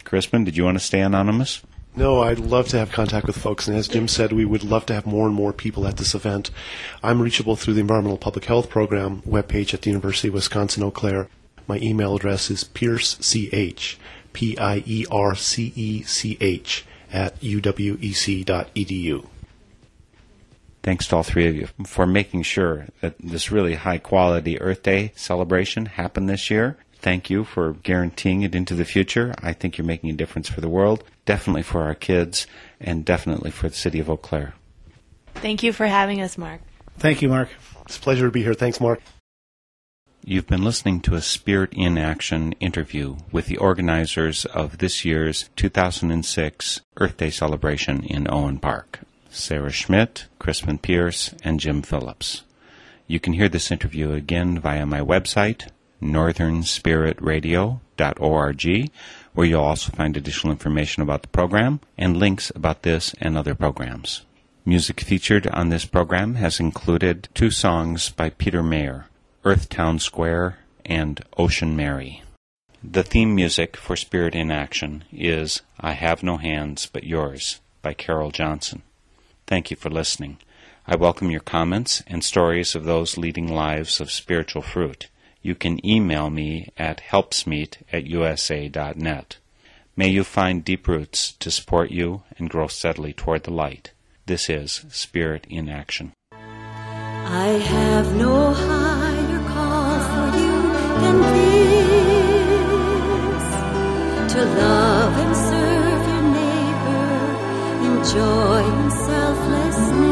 [0.04, 1.62] Crispin, did you want to stay anonymous?
[1.96, 4.84] No, I'd love to have contact with folks, and as Jim said, we would love
[4.86, 6.50] to have more and more people at this event.
[7.02, 10.90] I'm reachable through the Environmental Public Health Program webpage at the University of Wisconsin Eau
[10.90, 11.28] Claire.
[11.66, 13.96] My email address is piercech,
[14.34, 14.84] P-I-E-R-C-E-C-H,
[17.10, 19.26] at uwec.edu.
[20.82, 24.82] Thanks to all three of you for making sure that this really high quality Earth
[24.82, 26.76] Day celebration happened this year
[27.06, 29.32] thank you for guaranteeing it into the future.
[29.40, 32.48] I think you're making a difference for the world, definitely for our kids,
[32.80, 34.54] and definitely for the city of Eau Claire.
[35.36, 36.62] Thank you for having us, Mark.
[36.98, 37.48] Thank you, Mark.
[37.82, 38.54] It's a pleasure to be here.
[38.54, 39.00] Thanks, Mark.
[40.24, 45.48] You've been listening to a Spirit in Action interview with the organizers of this year's
[45.54, 48.98] 2006 Earth Day celebration in Owen Park
[49.30, 52.42] Sarah Schmidt, Crispin Pierce, and Jim Phillips.
[53.06, 55.68] You can hear this interview again via my website,
[56.02, 58.90] northernspiritradio.org,
[59.34, 63.54] where you'll also find additional information about the program and links about this and other
[63.54, 64.22] programs.
[64.64, 69.06] Music featured on this program has included two songs by Peter Mayer,
[69.44, 72.22] Earth Town Square and Ocean Mary.
[72.82, 77.94] The theme music for Spirit in Action is I Have No Hands But Yours by
[77.94, 78.82] Carol Johnson.
[79.46, 80.38] Thank you for listening.
[80.86, 85.08] I welcome your comments and stories of those leading lives of spiritual fruit.
[85.46, 89.36] You can email me at helpsmeet at usa.net.
[89.94, 93.92] May you find deep roots to support you and grow steadily toward the light.
[94.26, 96.14] This is Spirit in Action.
[96.32, 100.62] I have no higher call for you
[101.02, 101.86] than this
[104.32, 107.06] to love and serve your neighbor
[107.86, 110.06] in joy and selflessness.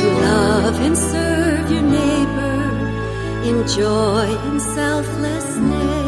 [0.00, 2.09] To love and serve your neighbor
[3.50, 5.99] in joy and selflessness.